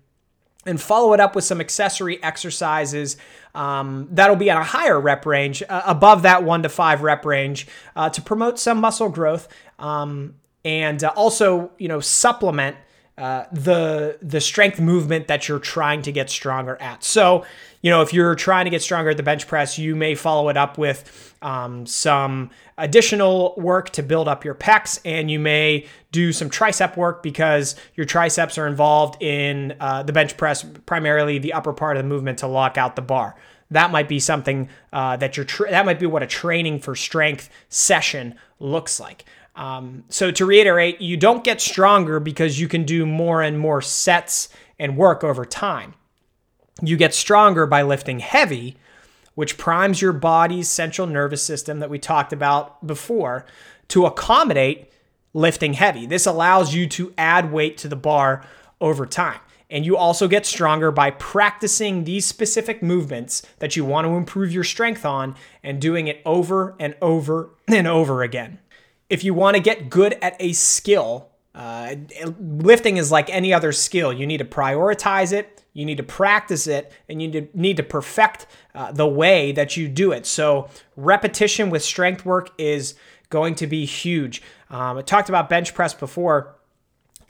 and 0.65 0.81
follow 0.81 1.13
it 1.13 1.19
up 1.19 1.35
with 1.35 1.43
some 1.43 1.59
accessory 1.59 2.21
exercises 2.23 3.17
um, 3.55 4.07
that'll 4.11 4.35
be 4.35 4.49
at 4.49 4.57
a 4.57 4.63
higher 4.63 4.99
rep 4.99 5.25
range, 5.25 5.61
uh, 5.69 5.83
above 5.85 6.23
that 6.23 6.43
one 6.43 6.63
to 6.63 6.69
five 6.69 7.01
rep 7.01 7.25
range, 7.25 7.67
uh, 7.95 8.09
to 8.09 8.21
promote 8.21 8.59
some 8.59 8.79
muscle 8.79 9.09
growth 9.09 9.47
um, 9.79 10.35
and 10.65 11.03
uh, 11.03 11.11
also, 11.15 11.71
you 11.77 11.87
know, 11.87 11.99
supplement 11.99 12.77
uh, 13.17 13.45
the 13.51 14.17
the 14.21 14.41
strength 14.41 14.79
movement 14.79 15.27
that 15.27 15.47
you're 15.47 15.59
trying 15.59 16.01
to 16.01 16.11
get 16.11 16.29
stronger 16.29 16.77
at. 16.81 17.03
So, 17.03 17.45
you 17.83 17.89
know, 17.89 18.01
if 18.01 18.13
you're 18.13 18.33
trying 18.33 18.63
to 18.63 18.71
get 18.71 18.81
stronger 18.81 19.09
at 19.09 19.17
the 19.17 19.23
bench 19.23 19.45
press, 19.45 19.77
you 19.77 19.93
may 19.93 20.15
follow 20.15 20.47
it 20.47 20.55
up 20.55 20.77
with 20.77 21.35
um, 21.41 21.85
some 21.85 22.49
additional 22.77 23.53
work 23.57 23.89
to 23.91 24.01
build 24.01 24.29
up 24.29 24.45
your 24.45 24.55
pecs, 24.55 24.99
and 25.03 25.29
you 25.29 25.37
may 25.37 25.85
do 26.13 26.31
some 26.31 26.49
tricep 26.49 26.95
work 26.95 27.21
because 27.21 27.75
your 27.95 28.05
triceps 28.05 28.57
are 28.57 28.67
involved 28.67 29.21
in 29.21 29.75
uh, 29.81 30.01
the 30.01 30.13
bench 30.13 30.37
press, 30.37 30.63
primarily 30.85 31.39
the 31.39 31.51
upper 31.51 31.73
part 31.73 31.97
of 31.97 32.03
the 32.03 32.07
movement 32.07 32.39
to 32.39 32.47
lock 32.47 32.77
out 32.77 32.95
the 32.95 33.01
bar. 33.01 33.35
That 33.69 33.91
might 33.91 34.07
be 34.07 34.19
something 34.19 34.69
uh, 34.93 35.17
that 35.17 35.35
you're. 35.35 35.45
Tra- 35.45 35.69
that 35.69 35.85
might 35.85 35.99
be 35.99 36.05
what 36.05 36.23
a 36.23 36.27
training 36.27 36.79
for 36.79 36.95
strength 36.95 37.49
session 37.67 38.35
looks 38.59 38.97
like. 38.97 39.25
Um, 39.57 40.05
so 40.07 40.31
to 40.31 40.45
reiterate, 40.45 41.01
you 41.01 41.17
don't 41.17 41.43
get 41.43 41.59
stronger 41.59 42.21
because 42.21 42.61
you 42.61 42.69
can 42.69 42.85
do 42.85 43.05
more 43.05 43.41
and 43.41 43.59
more 43.59 43.81
sets 43.81 44.47
and 44.79 44.95
work 44.95 45.23
over 45.23 45.43
time. 45.43 45.95
You 46.81 46.97
get 46.97 47.13
stronger 47.13 47.65
by 47.65 47.83
lifting 47.83 48.19
heavy, 48.19 48.77
which 49.35 49.57
primes 49.57 50.01
your 50.01 50.13
body's 50.13 50.69
central 50.69 51.07
nervous 51.07 51.43
system 51.43 51.79
that 51.79 51.89
we 51.89 51.99
talked 51.99 52.33
about 52.33 52.85
before 52.85 53.45
to 53.89 54.05
accommodate 54.05 54.91
lifting 55.33 55.73
heavy. 55.73 56.05
This 56.05 56.25
allows 56.25 56.73
you 56.73 56.87
to 56.89 57.13
add 57.17 57.51
weight 57.51 57.77
to 57.79 57.87
the 57.87 57.95
bar 57.95 58.45
over 58.81 59.05
time. 59.05 59.39
And 59.69 59.85
you 59.85 59.97
also 59.97 60.27
get 60.27 60.45
stronger 60.45 60.91
by 60.91 61.11
practicing 61.11 62.03
these 62.03 62.25
specific 62.25 62.83
movements 62.83 63.41
that 63.57 63.75
you 63.75 63.83
want 63.83 64.05
to 64.05 64.13
improve 64.15 64.51
your 64.51 64.63
strength 64.63 65.05
on 65.05 65.35
and 65.63 65.81
doing 65.81 66.07
it 66.07 66.21
over 66.25 66.75
and 66.79 66.95
over 67.01 67.49
and 67.67 67.87
over 67.87 68.21
again 68.21 68.59
if 69.13 69.23
you 69.23 69.31
want 69.31 69.55
to 69.55 69.61
get 69.61 69.91
good 69.91 70.17
at 70.23 70.35
a 70.39 70.53
skill, 70.53 71.29
uh, 71.53 71.93
lifting 72.39 72.97
is 72.97 73.11
like 73.11 73.29
any 73.29 73.53
other 73.53 73.71
skill. 73.71 74.11
You 74.11 74.25
need 74.25 74.39
to 74.39 74.45
prioritize 74.45 75.31
it, 75.31 75.52
you 75.73 75.85
need 75.85 75.97
to 75.97 76.03
practice 76.03 76.67
it, 76.67 76.91
and 77.09 77.21
you 77.21 77.49
need 77.53 77.77
to, 77.77 77.83
perfect 77.83 78.47
uh, 78.75 78.91
the 78.91 79.07
way 79.07 79.51
that 79.51 79.75
you 79.75 79.87
do 79.87 80.11
it. 80.11 80.25
So, 80.25 80.69
repetition 80.95 81.69
with 81.69 81.83
strength 81.83 82.25
work 82.25 82.51
is 82.57 82.95
going 83.29 83.55
to 83.55 83.67
be 83.67 83.85
huge. 83.85 84.41
Um, 84.69 84.97
I 84.97 85.01
talked 85.01 85.29
about 85.29 85.49
bench 85.49 85.73
press 85.73 85.93
before. 85.93 86.55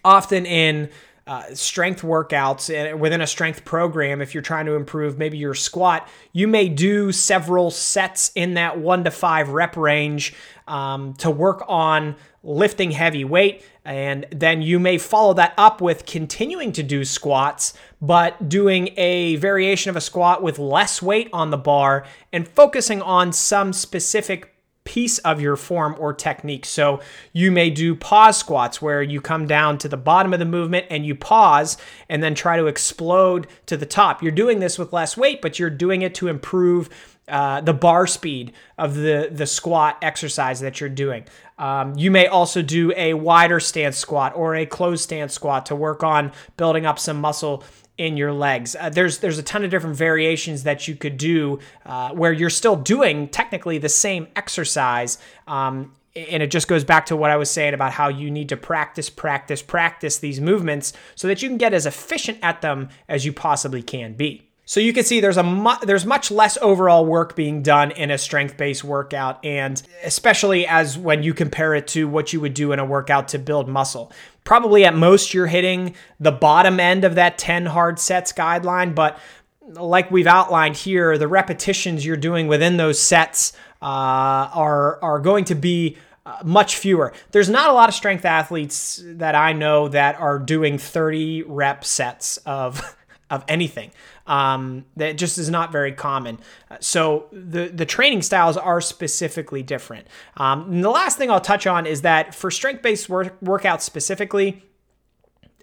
Often 0.05 0.45
in 0.45 0.89
uh, 1.25 1.53
strength 1.53 2.01
workouts 2.01 2.97
within 2.99 3.21
a 3.21 3.27
strength 3.27 3.63
program, 3.63 4.21
if 4.21 4.33
you're 4.33 4.43
trying 4.43 4.65
to 4.65 4.75
improve 4.75 5.17
maybe 5.17 5.37
your 5.37 5.53
squat, 5.53 6.07
you 6.33 6.47
may 6.47 6.67
do 6.67 7.11
several 7.11 7.71
sets 7.71 8.31
in 8.35 8.55
that 8.55 8.77
one 8.77 9.03
to 9.05 9.11
five 9.11 9.49
rep 9.49 9.77
range 9.77 10.33
um, 10.67 11.13
to 11.15 11.31
work 11.31 11.63
on 11.67 12.15
lifting 12.43 12.91
heavy 12.91 13.23
weight. 13.23 13.63
And 13.85 14.25
then 14.31 14.61
you 14.61 14.79
may 14.79 14.97
follow 14.97 15.33
that 15.35 15.53
up 15.57 15.81
with 15.81 16.05
continuing 16.05 16.71
to 16.73 16.83
do 16.83 17.05
squats, 17.05 17.73
but 18.01 18.49
doing 18.49 18.89
a 18.97 19.37
variation 19.37 19.89
of 19.89 19.95
a 19.95 20.01
squat 20.01 20.43
with 20.43 20.59
less 20.59 21.01
weight 21.01 21.29
on 21.31 21.51
the 21.51 21.57
bar 21.57 22.05
and 22.31 22.47
focusing 22.47 23.01
on 23.01 23.31
some 23.31 23.71
specific 23.71 24.52
piece 24.85 25.17
of 25.19 25.39
your 25.39 25.55
form 25.55 25.95
or 25.97 26.13
technique. 26.13 26.65
So 26.65 26.99
you 27.31 27.51
may 27.51 27.69
do 27.69 27.95
pause 27.95 28.37
squats 28.37 28.81
where 28.81 29.01
you 29.01 29.21
come 29.21 29.47
down 29.47 29.77
to 29.79 29.87
the 29.87 29.97
bottom 29.97 30.33
of 30.33 30.39
the 30.39 30.45
movement 30.45 30.87
and 30.89 31.05
you 31.05 31.15
pause 31.15 31.77
and 32.09 32.21
then 32.21 32.35
try 32.35 32.57
to 32.57 32.67
explode 32.67 33.47
to 33.67 33.77
the 33.77 33.85
top. 33.85 34.21
You're 34.21 34.31
doing 34.31 34.59
this 34.59 34.77
with 34.77 34.93
less 34.93 35.15
weight, 35.15 35.41
but 35.41 35.57
you're 35.59 35.69
doing 35.69 36.01
it 36.01 36.15
to 36.15 36.27
improve 36.27 36.89
uh, 37.27 37.61
the 37.61 37.73
bar 37.73 38.05
speed 38.05 38.51
of 38.77 38.95
the, 38.95 39.29
the 39.31 39.45
squat 39.45 39.97
exercise 40.01 40.59
that 40.59 40.81
you're 40.81 40.89
doing. 40.89 41.23
Um, 41.57 41.95
you 41.97 42.11
may 42.11 42.27
also 42.27 42.61
do 42.61 42.91
a 42.97 43.13
wider 43.13 43.61
stance 43.61 43.97
squat 43.97 44.33
or 44.35 44.55
a 44.55 44.65
closed 44.65 45.03
stance 45.03 45.33
squat 45.33 45.67
to 45.67 45.75
work 45.75 46.03
on 46.03 46.33
building 46.57 46.85
up 46.85 46.99
some 46.99 47.21
muscle 47.21 47.63
in 47.97 48.17
your 48.17 48.33
legs. 48.33 48.75
Uh, 48.79 48.89
there's 48.89 49.19
there's 49.19 49.37
a 49.37 49.43
ton 49.43 49.63
of 49.63 49.71
different 49.71 49.95
variations 49.95 50.63
that 50.63 50.87
you 50.87 50.95
could 50.95 51.17
do 51.17 51.59
uh, 51.85 52.09
where 52.11 52.33
you're 52.33 52.49
still 52.49 52.75
doing 52.75 53.27
technically 53.27 53.77
the 53.77 53.89
same 53.89 54.27
exercise. 54.35 55.17
Um, 55.47 55.93
and 56.15 56.43
it 56.43 56.51
just 56.51 56.67
goes 56.67 56.83
back 56.83 57.07
to 57.07 57.15
what 57.15 57.31
I 57.31 57.37
was 57.37 57.49
saying 57.49 57.73
about 57.73 57.91
how 57.91 58.07
you 58.07 58.29
need 58.29 58.49
to 58.49 58.57
practice, 58.57 59.09
practice, 59.09 59.63
practice 59.63 60.19
these 60.19 60.39
movements 60.39 60.93
so 61.15 61.27
that 61.27 61.41
you 61.41 61.49
can 61.49 61.57
get 61.57 61.73
as 61.73 61.87
efficient 61.87 62.37
at 62.43 62.61
them 62.61 62.89
as 63.09 63.25
you 63.25 63.33
possibly 63.33 63.81
can 63.81 64.13
be. 64.13 64.47
So 64.65 64.79
you 64.79 64.93
can 64.93 65.03
see 65.03 65.19
there's 65.19 65.37
a 65.37 65.43
mu- 65.43 65.79
there's 65.81 66.05
much 66.05 66.31
less 66.31 66.57
overall 66.61 67.05
work 67.05 67.35
being 67.35 67.63
done 67.63 67.91
in 67.91 68.09
a 68.11 68.17
strength-based 68.17 68.83
workout 68.83 69.43
and 69.43 69.81
especially 70.03 70.65
as 70.65 70.97
when 70.97 71.21
you 71.21 71.33
compare 71.33 71.73
it 71.75 71.87
to 71.89 72.07
what 72.07 72.31
you 72.31 72.39
would 72.39 72.53
do 72.53 72.71
in 72.71 72.79
a 72.79 72.85
workout 72.85 73.27
to 73.29 73.39
build 73.39 73.67
muscle. 73.67 74.11
Probably 74.43 74.85
at 74.85 74.95
most 74.95 75.33
you're 75.33 75.47
hitting 75.47 75.95
the 76.19 76.31
bottom 76.31 76.79
end 76.79 77.03
of 77.03 77.15
that 77.15 77.37
10 77.37 77.67
hard 77.67 77.99
sets 77.99 78.33
guideline, 78.33 78.93
but 78.93 79.19
like 79.67 80.11
we've 80.11 80.27
outlined 80.27 80.75
here, 80.75 81.17
the 81.17 81.27
repetitions 81.27 82.05
you're 82.05 82.17
doing 82.17 82.47
within 82.47 82.77
those 82.77 82.99
sets 82.99 83.53
uh, 83.81 84.49
are 84.53 85.01
are 85.01 85.19
going 85.19 85.45
to 85.45 85.55
be 85.55 85.97
uh, 86.25 86.39
much 86.43 86.77
fewer. 86.77 87.13
There's 87.31 87.49
not 87.49 87.69
a 87.69 87.73
lot 87.73 87.89
of 87.89 87.95
strength 87.95 88.25
athletes 88.25 89.01
that 89.03 89.35
I 89.35 89.53
know 89.53 89.87
that 89.89 90.19
are 90.19 90.39
doing 90.39 90.77
30 90.77 91.43
rep 91.43 91.83
sets 91.83 92.37
of 92.45 92.95
of 93.29 93.43
anything. 93.47 93.91
Um, 94.25 94.85
that 94.95 95.17
just 95.17 95.37
is 95.37 95.49
not 95.49 95.71
very 95.71 95.91
common. 95.91 96.39
So 96.79 97.27
the 97.33 97.67
the 97.67 97.85
training 97.85 98.21
styles 98.21 98.55
are 98.55 98.79
specifically 98.79 99.63
different. 99.63 100.07
Um, 100.37 100.71
and 100.71 100.83
the 100.83 100.89
last 100.89 101.17
thing 101.17 101.29
I'll 101.29 101.41
touch 101.41 101.67
on 101.67 101.85
is 101.85 102.03
that 102.03 102.33
for 102.33 102.49
strength 102.49 102.81
based 102.81 103.09
work, 103.09 103.37
workouts 103.41 103.81
specifically, 103.81 104.63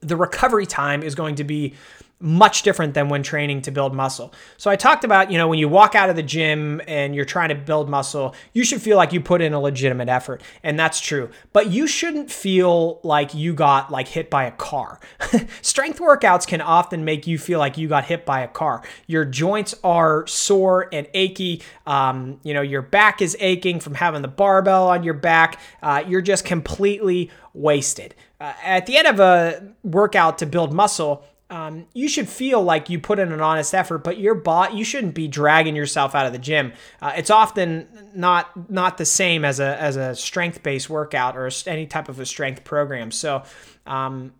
the 0.03 0.16
recovery 0.16 0.66
time 0.66 1.03
is 1.03 1.14
going 1.14 1.37
to 1.37 1.44
be 1.44 1.75
much 2.21 2.63
different 2.63 2.93
than 2.93 3.09
when 3.09 3.23
training 3.23 3.63
to 3.63 3.71
build 3.71 3.95
muscle. 3.95 4.33
So 4.59 4.71
I 4.71 4.77
talked 4.77 5.05
about, 5.05 5.31
you 5.33 5.39
know, 5.39 5.49
when 5.49 5.59
you 5.59 5.69
walk 5.69 5.95
out 5.95 6.11
of 6.11 6.17
the 6.17 6.23
gym 6.23 6.83
and 6.87 7.15
you're 7.15 7.25
trying 7.25 7.49
to 7.49 7.55
build 7.55 7.89
muscle, 7.89 8.35
you 8.53 8.63
should 8.63 8.83
feel 8.83 8.99
like 8.99 9.13
you 9.13 9.21
put 9.21 9.41
in 9.41 9.55
a 9.55 9.61
legitimate 9.61 10.09
effort, 10.09 10.43
and 10.63 10.79
that's 10.79 11.01
true. 11.01 11.31
But 11.55 11.71
you 11.71 11.87
shouldn't 11.87 12.31
feel 12.31 13.01
like 13.03 13.35
you 13.35 13.55
got 13.55 13.91
like 13.91 14.09
hit 14.09 14.29
by 14.29 14.45
a 14.45 14.53
car. 14.53 15.01
Strength 15.63 15.99
workouts 15.99 16.47
can 16.47 16.61
often 16.61 17.05
make 17.05 17.27
you 17.27 17.39
feel 17.39 17.59
like 17.59 17.79
you 17.79 17.89
got 17.89 18.05
hit 18.05 18.27
by 18.27 18.41
a 18.41 18.49
car. 18.49 18.83
Your 19.07 19.25
joints 19.25 19.75
are 19.83 20.27
sore 20.27 20.89
and 20.93 21.07
achy. 21.15 21.63
Um, 21.87 22.39
you 22.43 22.53
know, 22.53 22.63
your 22.63 22.83
back 22.83 23.23
is 23.23 23.37
aching 23.41 23.81
from 23.81 23.95
having 23.95 24.21
the 24.21 24.29
barbell 24.29 24.89
on 24.89 25.03
your 25.03 25.15
back. 25.15 25.59
Uh, 25.83 26.05
you're 26.07 26.21
just 26.21 26.45
completely 26.45 27.31
wasted. 27.55 28.15
Uh, 28.41 28.55
at 28.63 28.87
the 28.87 28.97
end 28.97 29.07
of 29.07 29.21
a 29.21 29.75
workout 29.83 30.39
to 30.39 30.47
build 30.47 30.73
muscle, 30.73 31.25
um, 31.51 31.87
you 31.93 32.09
should 32.09 32.29
feel 32.29 32.63
like 32.63 32.89
you 32.89 33.01
put 33.01 33.19
in 33.19 33.33
an 33.33 33.41
honest 33.41 33.75
effort, 33.75 33.99
but 33.99 34.19
your 34.19 34.35
bot 34.37 34.73
you 34.73 34.85
shouldn't 34.85 35.15
be 35.15 35.27
dragging 35.27 35.75
yourself 35.75 36.15
out 36.15 36.25
of 36.25 36.33
the 36.33 36.39
gym. 36.39 36.73
Uh, 37.03 37.13
it's 37.17 37.31
often 37.31 37.89
not 38.15 38.71
not 38.71 38.99
the 38.99 39.05
same 39.05 39.45
as 39.45 39.59
a 39.59 39.81
as 39.81 39.97
a 39.97 40.15
strength 40.15 40.63
based 40.63 40.89
workout 40.89 41.37
or 41.37 41.51
any 41.67 41.87
type 41.87 42.09
of 42.09 42.19
a 42.21 42.27
strength 42.27 42.65
program. 42.65 43.11
So. 43.11 43.43
Um, 43.87 44.33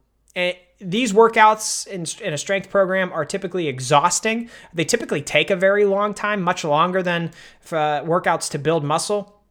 these 0.81 1.12
workouts 1.12 1.87
in, 1.87 2.07
in, 2.25 2.33
a 2.33 2.38
strength 2.38 2.70
program 2.70 3.12
are 3.12 3.25
typically 3.25 3.68
exhausting. 3.68 4.49
They 4.73 4.85
typically 4.85 5.20
take 5.20 5.51
a 5.51 5.57
very 5.57 5.85
long 5.85 6.14
time, 6.14 6.40
much 6.40 6.64
longer 6.64 7.03
than 7.03 7.33
uh, 7.70 8.01
workouts 8.03 8.51
to 8.53 8.59
build 8.59 8.83
muscle. 8.83 9.42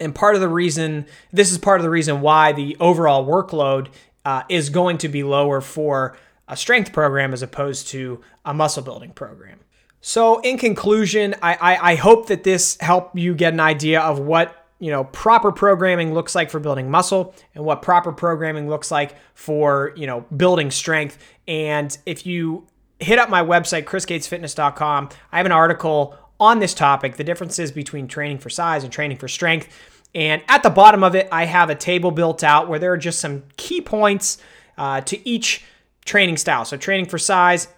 And 0.00 0.14
part 0.14 0.34
of 0.34 0.40
the 0.40 0.48
reason, 0.48 1.06
this 1.32 1.52
is 1.52 1.58
part 1.58 1.78
of 1.78 1.84
the 1.84 1.90
reason 1.90 2.20
why 2.20 2.52
the 2.52 2.76
overall 2.80 3.24
workload 3.24 3.88
uh, 4.24 4.42
is 4.48 4.70
going 4.70 4.98
to 4.98 5.08
be 5.08 5.22
lower 5.22 5.60
for 5.60 6.16
a 6.48 6.56
strength 6.56 6.92
program 6.92 7.32
as 7.32 7.42
opposed 7.42 7.88
to 7.88 8.20
a 8.44 8.54
muscle 8.54 8.82
building 8.82 9.10
program. 9.10 9.60
So, 10.00 10.40
in 10.40 10.58
conclusion, 10.58 11.34
I, 11.42 11.54
I, 11.54 11.92
I 11.92 11.94
hope 11.96 12.28
that 12.28 12.44
this 12.44 12.76
helped 12.80 13.16
you 13.16 13.34
get 13.34 13.52
an 13.52 13.60
idea 13.60 14.00
of 14.00 14.18
what 14.20 14.66
you 14.78 14.90
know 14.90 15.04
proper 15.04 15.50
programming 15.52 16.14
looks 16.14 16.34
like 16.34 16.50
for 16.50 16.60
building 16.60 16.90
muscle 16.90 17.34
and 17.54 17.64
what 17.64 17.82
proper 17.82 18.12
programming 18.12 18.68
looks 18.68 18.90
like 18.90 19.16
for 19.34 19.92
you 19.96 20.06
know 20.06 20.20
building 20.36 20.70
strength 20.70 21.18
and 21.48 21.96
if 22.04 22.26
you 22.26 22.66
hit 22.98 23.18
up 23.18 23.28
my 23.28 23.42
website, 23.42 23.84
chrisgatesfitness.com. 23.84 25.10
I 25.32 25.36
have 25.36 25.46
an 25.46 25.52
article 25.52 26.16
on 26.38 26.58
this 26.58 26.74
topic 26.74 27.16
the 27.16 27.24
differences 27.24 27.72
between 27.72 28.08
training 28.08 28.38
for 28.38 28.50
size 28.50 28.84
and 28.84 28.92
training 28.92 29.18
for 29.18 29.28
strength. 29.28 29.68
And 30.14 30.42
at 30.48 30.62
the 30.62 30.70
bottom 30.70 31.02
of 31.02 31.14
it, 31.14 31.28
I 31.30 31.44
have 31.44 31.70
a 31.70 31.74
table 31.74 32.10
built 32.10 32.42
out 32.42 32.68
where 32.68 32.78
there 32.78 32.92
are 32.92 32.98
just 32.98 33.20
some 33.20 33.44
key 33.56 33.80
points 33.80 34.38
uh, 34.78 35.00
to 35.02 35.28
each 35.28 35.64
training 36.06 36.38
style. 36.38 36.64
So, 36.64 36.78
training 36.78 37.06
for 37.06 37.18
size, 37.18 37.68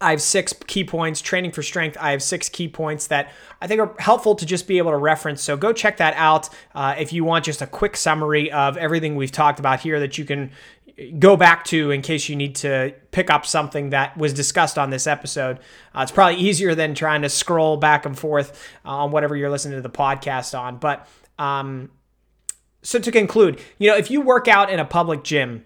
I 0.00 0.10
have 0.10 0.22
six 0.22 0.52
key 0.52 0.84
points. 0.84 1.20
Training 1.20 1.50
for 1.50 1.62
strength, 1.62 1.96
I 2.00 2.12
have 2.12 2.22
six 2.22 2.48
key 2.48 2.68
points 2.68 3.08
that 3.08 3.32
I 3.60 3.66
think 3.66 3.80
are 3.80 3.94
helpful 3.98 4.36
to 4.36 4.46
just 4.46 4.68
be 4.68 4.78
able 4.78 4.92
to 4.92 4.96
reference. 4.96 5.42
So 5.42 5.56
go 5.56 5.72
check 5.72 5.96
that 5.96 6.14
out 6.16 6.48
uh, 6.74 6.94
if 6.98 7.12
you 7.12 7.24
want 7.24 7.44
just 7.44 7.62
a 7.62 7.66
quick 7.66 7.96
summary 7.96 8.50
of 8.52 8.76
everything 8.76 9.16
we've 9.16 9.32
talked 9.32 9.58
about 9.58 9.80
here 9.80 9.98
that 9.98 10.16
you 10.16 10.24
can 10.24 10.52
go 11.18 11.36
back 11.36 11.64
to 11.64 11.90
in 11.90 12.02
case 12.02 12.28
you 12.28 12.36
need 12.36 12.56
to 12.56 12.94
pick 13.10 13.30
up 13.30 13.46
something 13.46 13.90
that 13.90 14.16
was 14.16 14.32
discussed 14.32 14.78
on 14.78 14.90
this 14.90 15.06
episode. 15.06 15.58
Uh, 15.94 16.02
it's 16.02 16.12
probably 16.12 16.40
easier 16.40 16.74
than 16.74 16.94
trying 16.94 17.22
to 17.22 17.28
scroll 17.28 17.76
back 17.76 18.06
and 18.06 18.18
forth 18.18 18.68
uh, 18.84 18.90
on 18.90 19.10
whatever 19.10 19.36
you're 19.36 19.50
listening 19.50 19.76
to 19.76 19.82
the 19.82 19.90
podcast 19.90 20.58
on. 20.58 20.76
But 20.78 21.08
um, 21.38 21.90
so 22.82 22.98
to 22.98 23.10
conclude, 23.10 23.60
you 23.78 23.90
know, 23.90 23.96
if 23.96 24.10
you 24.10 24.20
work 24.20 24.46
out 24.48 24.70
in 24.70 24.78
a 24.78 24.84
public 24.84 25.24
gym, 25.24 25.64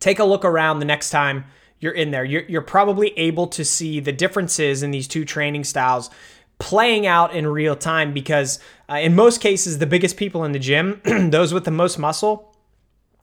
take 0.00 0.18
a 0.18 0.24
look 0.24 0.44
around 0.44 0.78
the 0.78 0.84
next 0.84 1.10
time 1.10 1.44
you're 1.80 1.92
in 1.92 2.10
there. 2.10 2.24
You're, 2.24 2.42
you're 2.42 2.62
probably 2.62 3.16
able 3.18 3.46
to 3.48 3.64
see 3.64 4.00
the 4.00 4.12
differences 4.12 4.82
in 4.82 4.90
these 4.90 5.06
two 5.06 5.24
training 5.24 5.64
styles 5.64 6.10
playing 6.58 7.06
out 7.06 7.34
in 7.34 7.46
real 7.46 7.76
time 7.76 8.12
because 8.12 8.58
uh, 8.90 8.94
in 8.94 9.14
most 9.14 9.40
cases 9.40 9.78
the 9.78 9.86
biggest 9.86 10.16
people 10.16 10.44
in 10.44 10.50
the 10.50 10.58
gym 10.58 11.00
those 11.30 11.54
with 11.54 11.64
the 11.64 11.70
most 11.70 11.98
muscle 11.98 12.48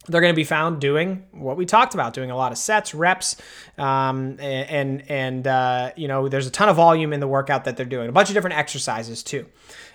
they're 0.07 0.21
going 0.21 0.33
to 0.33 0.35
be 0.35 0.43
found 0.43 0.79
doing 0.79 1.23
what 1.31 1.57
we 1.57 1.65
talked 1.65 1.93
about, 1.93 2.13
doing 2.13 2.31
a 2.31 2.35
lot 2.35 2.51
of 2.51 2.57
sets, 2.57 2.93
reps, 2.93 3.37
um, 3.77 4.37
and 4.39 5.09
and 5.09 5.47
uh, 5.47 5.91
you 5.95 6.07
know 6.07 6.29
there's 6.29 6.47
a 6.47 6.51
ton 6.51 6.69
of 6.69 6.75
volume 6.75 7.13
in 7.13 7.19
the 7.19 7.27
workout 7.27 7.65
that 7.65 7.77
they're 7.77 7.85
doing, 7.85 8.09
a 8.09 8.11
bunch 8.11 8.29
of 8.29 8.35
different 8.35 8.57
exercises 8.57 9.23
too. 9.23 9.45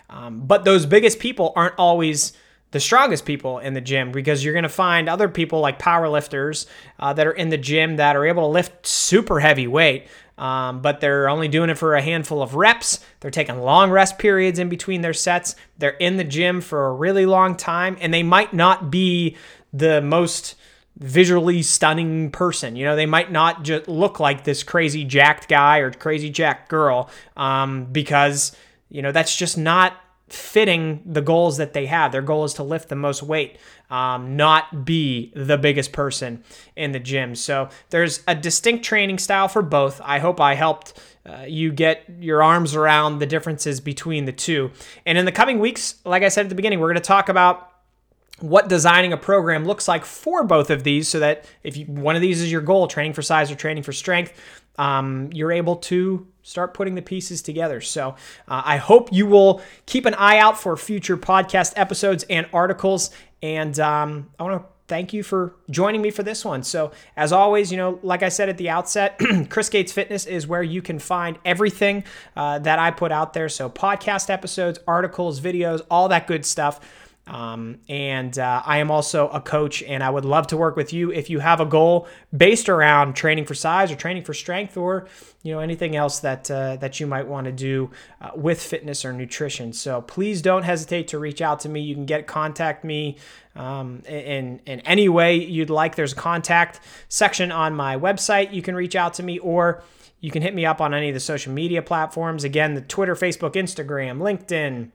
Um, 0.09 0.41
but 0.41 0.65
those 0.65 0.87
biggest 0.87 1.21
people 1.21 1.53
aren't 1.55 1.75
always 1.79 2.33
the 2.71 2.81
strongest 2.81 3.25
people 3.25 3.59
in 3.59 3.75
the 3.75 3.81
gym 3.81 4.13
because 4.13 4.45
you're 4.45 4.53
going 4.53 4.63
to 4.63 4.69
find 4.69 5.09
other 5.09 5.29
people 5.29 5.61
like 5.61 5.79
power 5.79 6.09
lifters 6.09 6.67
uh, 6.99 7.13
that 7.13 7.27
are 7.27 7.33
in 7.33 7.49
the 7.49 7.59
gym 7.59 7.97
that 7.97 8.17
are 8.17 8.27
able 8.27 8.45
to 8.45 8.53
lift 8.53 8.87
super 8.87 9.41
heavy 9.41 9.67
weight. 9.67 10.07
Um, 10.39 10.81
but 10.81 11.01
they're 11.01 11.29
only 11.29 11.49
doing 11.49 11.69
it 11.69 11.77
for 11.77 11.95
a 11.95 12.01
handful 12.01 12.43
of 12.43 12.55
reps. 12.55 13.01
They're 13.21 13.31
taking 13.31 13.59
long 13.61 13.91
rest 13.91 14.19
periods 14.19 14.59
in 14.59 14.71
between 14.71 15.03
their 15.03 15.13
sets. 15.13 15.55
They're 15.77 15.91
in 15.91 16.17
the 16.17 16.25
gym 16.25 16.63
for 16.63 16.87
a 16.87 16.95
really 16.95 17.27
long 17.27 17.57
time, 17.57 17.99
and 18.01 18.15
they 18.15 18.23
might 18.23 18.55
not 18.55 18.91
be 18.91 19.37
the 19.73 20.01
most 20.01 20.55
visually 20.97 21.63
stunning 21.63 22.31
person. 22.31 22.75
You 22.75 22.87
know, 22.87 22.97
they 22.97 23.05
might 23.05 23.31
not 23.31 23.65
just 23.65 23.87
look 23.87 24.19
like 24.19 24.45
this 24.45 24.63
crazy 24.63 25.05
jacked 25.05 25.47
guy 25.47 25.79
or 25.79 25.91
crazy 25.93 26.31
jacked 26.31 26.71
girl 26.71 27.11
um, 27.37 27.85
because, 27.85 28.53
you 28.89 29.03
know, 29.03 29.13
that's 29.13 29.37
just 29.37 29.59
not 29.59 29.95
fitting 30.33 31.03
the 31.05 31.21
goals 31.21 31.57
that 31.57 31.73
they 31.73 31.87
have. 31.87 32.13
Their 32.13 32.23
goal 32.23 32.45
is 32.45 32.55
to 32.55 32.63
lift 32.63 32.89
the 32.89 32.97
most 32.97 33.23
weight, 33.23 33.59
um, 33.91 34.37
not 34.37 34.85
be 34.85 35.33
the 35.35 35.59
biggest 35.59 35.93
person 35.93 36.45
in 36.77 36.93
the 36.93 37.01
gym. 37.01 37.35
So 37.35 37.69
there's 37.91 38.23
a 38.29 38.35
distinct 38.35 38.85
training 38.85 39.19
style 39.19 39.49
for 39.49 39.63
both. 39.63 40.01
I 40.05 40.19
hope 40.21 40.41
I 40.41 40.55
helped 40.55 40.99
uh, 41.27 41.45
you 41.47 41.73
get 41.73 42.05
your 42.21 42.43
arms 42.43 42.75
around 42.75 43.19
the 43.19 43.27
differences 43.27 43.81
between 43.81 44.25
the 44.25 44.33
two. 44.33 44.71
And 45.05 45.19
in 45.19 45.25
the 45.25 45.33
coming 45.33 45.59
weeks, 45.59 45.97
like 46.05 46.23
I 46.23 46.29
said 46.29 46.47
at 46.47 46.49
the 46.49 46.55
beginning, 46.55 46.81
we're 46.81 46.89
going 46.89 46.95
to 46.95 47.01
talk 47.01 47.29
about 47.29 47.67
what 48.39 48.69
designing 48.69 49.13
a 49.13 49.19
program 49.19 49.65
looks 49.65 49.87
like 49.87 50.05
for 50.05 50.45
both 50.45 50.71
of 50.71 50.83
these 50.83 51.09
so 51.09 51.19
that 51.21 51.45
if 51.63 51.77
you, 51.77 51.85
one 51.87 52.17
of 52.17 52.23
these 52.23 52.41
is 52.41 52.51
your 52.51 52.63
goal, 52.63 52.87
training 52.89 53.13
for 53.13 53.23
size 53.23 53.51
or 53.51 53.55
training 53.55 53.83
for 53.83 53.93
strength, 53.93 54.33
um, 54.81 55.29
you're 55.33 55.53
able 55.53 55.77
to 55.77 56.27
start 56.43 56.73
putting 56.73 56.95
the 56.95 57.03
pieces 57.03 57.43
together. 57.43 57.83
So 57.83 58.17
uh, 58.49 58.63
I 58.65 58.79
hope 58.79 59.13
you 59.13 59.27
will 59.27 59.61
keep 59.85 60.07
an 60.07 60.15
eye 60.15 60.39
out 60.39 60.59
for 60.59 60.75
future 60.79 61.19
podcast 61.19 61.75
episodes 61.77 62.25
and 62.31 62.49
articles. 62.53 63.11
And 63.43 63.79
um, 63.79 64.31
I 64.39 64.43
want 64.45 64.63
to 64.63 64.69
thank 64.89 65.13
you 65.13 65.23
for 65.23 65.55
joining 65.69 66.01
me 66.01 66.11
for 66.11 66.23
this 66.23 66.47
one. 66.47 66.63
So, 66.63 66.93
as 67.15 67.31
always, 67.31 67.71
you 67.71 67.77
know, 67.77 68.01
like 68.03 68.23
I 68.23 68.29
said 68.29 68.49
at 68.49 68.59
the 68.59 68.71
outset, 68.71 69.21
Chris 69.51 69.69
Gates 69.69 69.93
Fitness 69.93 70.27
is 70.27 70.47
where 70.47 70.63
you 70.63 70.83
can 70.83 70.99
find 70.99 71.39
everything 71.45 72.03
uh, 72.35 72.59
that 72.61 72.79
I 72.79 72.91
put 72.91 73.13
out 73.13 73.33
there. 73.33 73.49
So, 73.49 73.71
podcast 73.71 74.31
episodes, 74.31 74.81
articles, 74.89 75.41
videos, 75.41 75.83
all 75.91 76.09
that 76.09 76.27
good 76.27 76.45
stuff. 76.45 76.81
Um, 77.31 77.79
and 77.89 78.37
uh, 78.41 78.61
I 78.67 78.79
am 78.79 78.91
also 78.91 79.29
a 79.29 79.41
coach, 79.41 79.85
and 79.85 80.03
I 80.03 80.11
would 80.11 80.25
love 80.25 80.49
to 80.49 80.57
work 80.57 80.75
with 80.75 80.93
you 80.93 81.13
if 81.13 81.31
you 81.31 81.39
have 81.39 81.61
a 81.61 81.65
goal 81.65 82.09
based 82.37 82.69
around 82.69 83.15
training 83.15 83.45
for 83.45 83.55
size 83.55 83.93
or 83.93 83.95
training 83.95 84.25
for 84.25 84.35
strength, 84.35 84.77
or 84.77 85.07
you 85.45 85.53
know 85.53 85.61
anything 85.61 85.95
else 85.95 86.19
that 86.21 86.51
uh, 86.51 86.75
that 86.77 86.99
you 86.99 87.07
might 87.07 87.29
want 87.29 87.45
to 87.45 87.53
do 87.53 87.93
uh, 88.21 88.31
with 88.35 88.61
fitness 88.61 89.05
or 89.05 89.13
nutrition. 89.13 89.73
So 89.73 90.03
please 90.03 90.43
don't 90.43 90.65
hesitate 90.65 91.07
to 91.09 91.21
reach 91.21 91.41
out 91.41 91.61
to 91.61 91.69
me. 91.69 91.81
You 91.81 91.95
can 91.95 92.05
get 92.05 92.27
contact 92.27 92.83
me 92.83 93.17
um, 93.55 94.03
in 94.09 94.61
in 94.67 94.81
any 94.81 95.09
way 95.09 95.37
you'd 95.37 95.71
like. 95.71 95.95
There's 95.95 96.13
a 96.13 96.17
contact 96.17 96.81
section 97.09 97.53
on 97.53 97.77
my 97.77 97.97
website. 97.97 98.53
You 98.53 98.61
can 98.61 98.75
reach 98.75 98.97
out 98.97 99.15
to 99.15 99.23
me, 99.23 99.39
or 99.39 99.85
you 100.19 100.33
can 100.33 100.43
hit 100.43 100.53
me 100.53 100.67
up 100.67 100.81
on 100.81 100.93
any 100.95 101.11
of 101.11 101.15
the 101.15 101.21
social 101.21 101.53
media 101.53 101.81
platforms. 101.81 102.43
Again, 102.43 102.75
the 102.75 102.81
Twitter, 102.81 103.15
Facebook, 103.15 103.53
Instagram, 103.53 104.19
LinkedIn, 104.19 104.91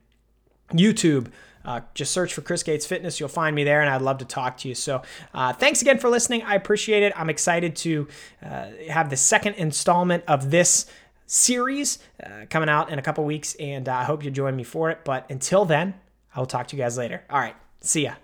YouTube. 0.74 1.32
Uh, 1.66 1.82
just 1.94 2.12
search 2.12 2.34
for 2.34 2.42
Chris 2.42 2.64
Gates 2.64 2.86
Fitness. 2.86 3.20
You'll 3.20 3.30
find 3.30 3.56
me 3.56 3.64
there, 3.64 3.82
and 3.82 3.90
I'd 3.90 4.02
love 4.02 4.20
to 4.20 4.26
talk 4.26 4.58
to 4.58 4.70
you. 4.70 4.76
So, 4.76 5.02
uh, 5.34 5.54
thanks 5.54 5.82
again 5.82 5.98
for 6.00 6.10
listening. 6.10 6.44
I 6.44 6.56
appreciate 6.56 7.04
it. 7.04 7.14
I'm 7.16 7.30
excited 7.30 7.76
to 7.78 8.08
uh, 8.44 8.68
have 8.90 9.10
the 9.10 9.18
second 9.18 9.56
installment 9.56 10.24
of 10.28 10.52
this 10.52 10.86
series 11.28 12.00
uh, 12.24 12.46
coming 12.50 12.70
out 12.70 12.90
in 12.90 13.00
a 13.00 13.02
couple 13.02 13.24
weeks, 13.24 13.56
and 13.56 13.90
I 13.90 14.04
hope 14.04 14.24
you 14.24 14.32
join 14.32 14.56
me 14.56 14.64
for 14.64 14.90
it. 14.92 15.00
But 15.04 15.30
until 15.30 15.66
then, 15.66 15.96
I 16.36 16.40
will 16.40 16.46
talk 16.46 16.68
to 16.68 16.76
you 16.78 16.84
guys 16.84 16.98
later. 16.98 17.24
All 17.30 17.40
right, 17.40 17.56
see 17.82 18.04
ya. 18.04 18.16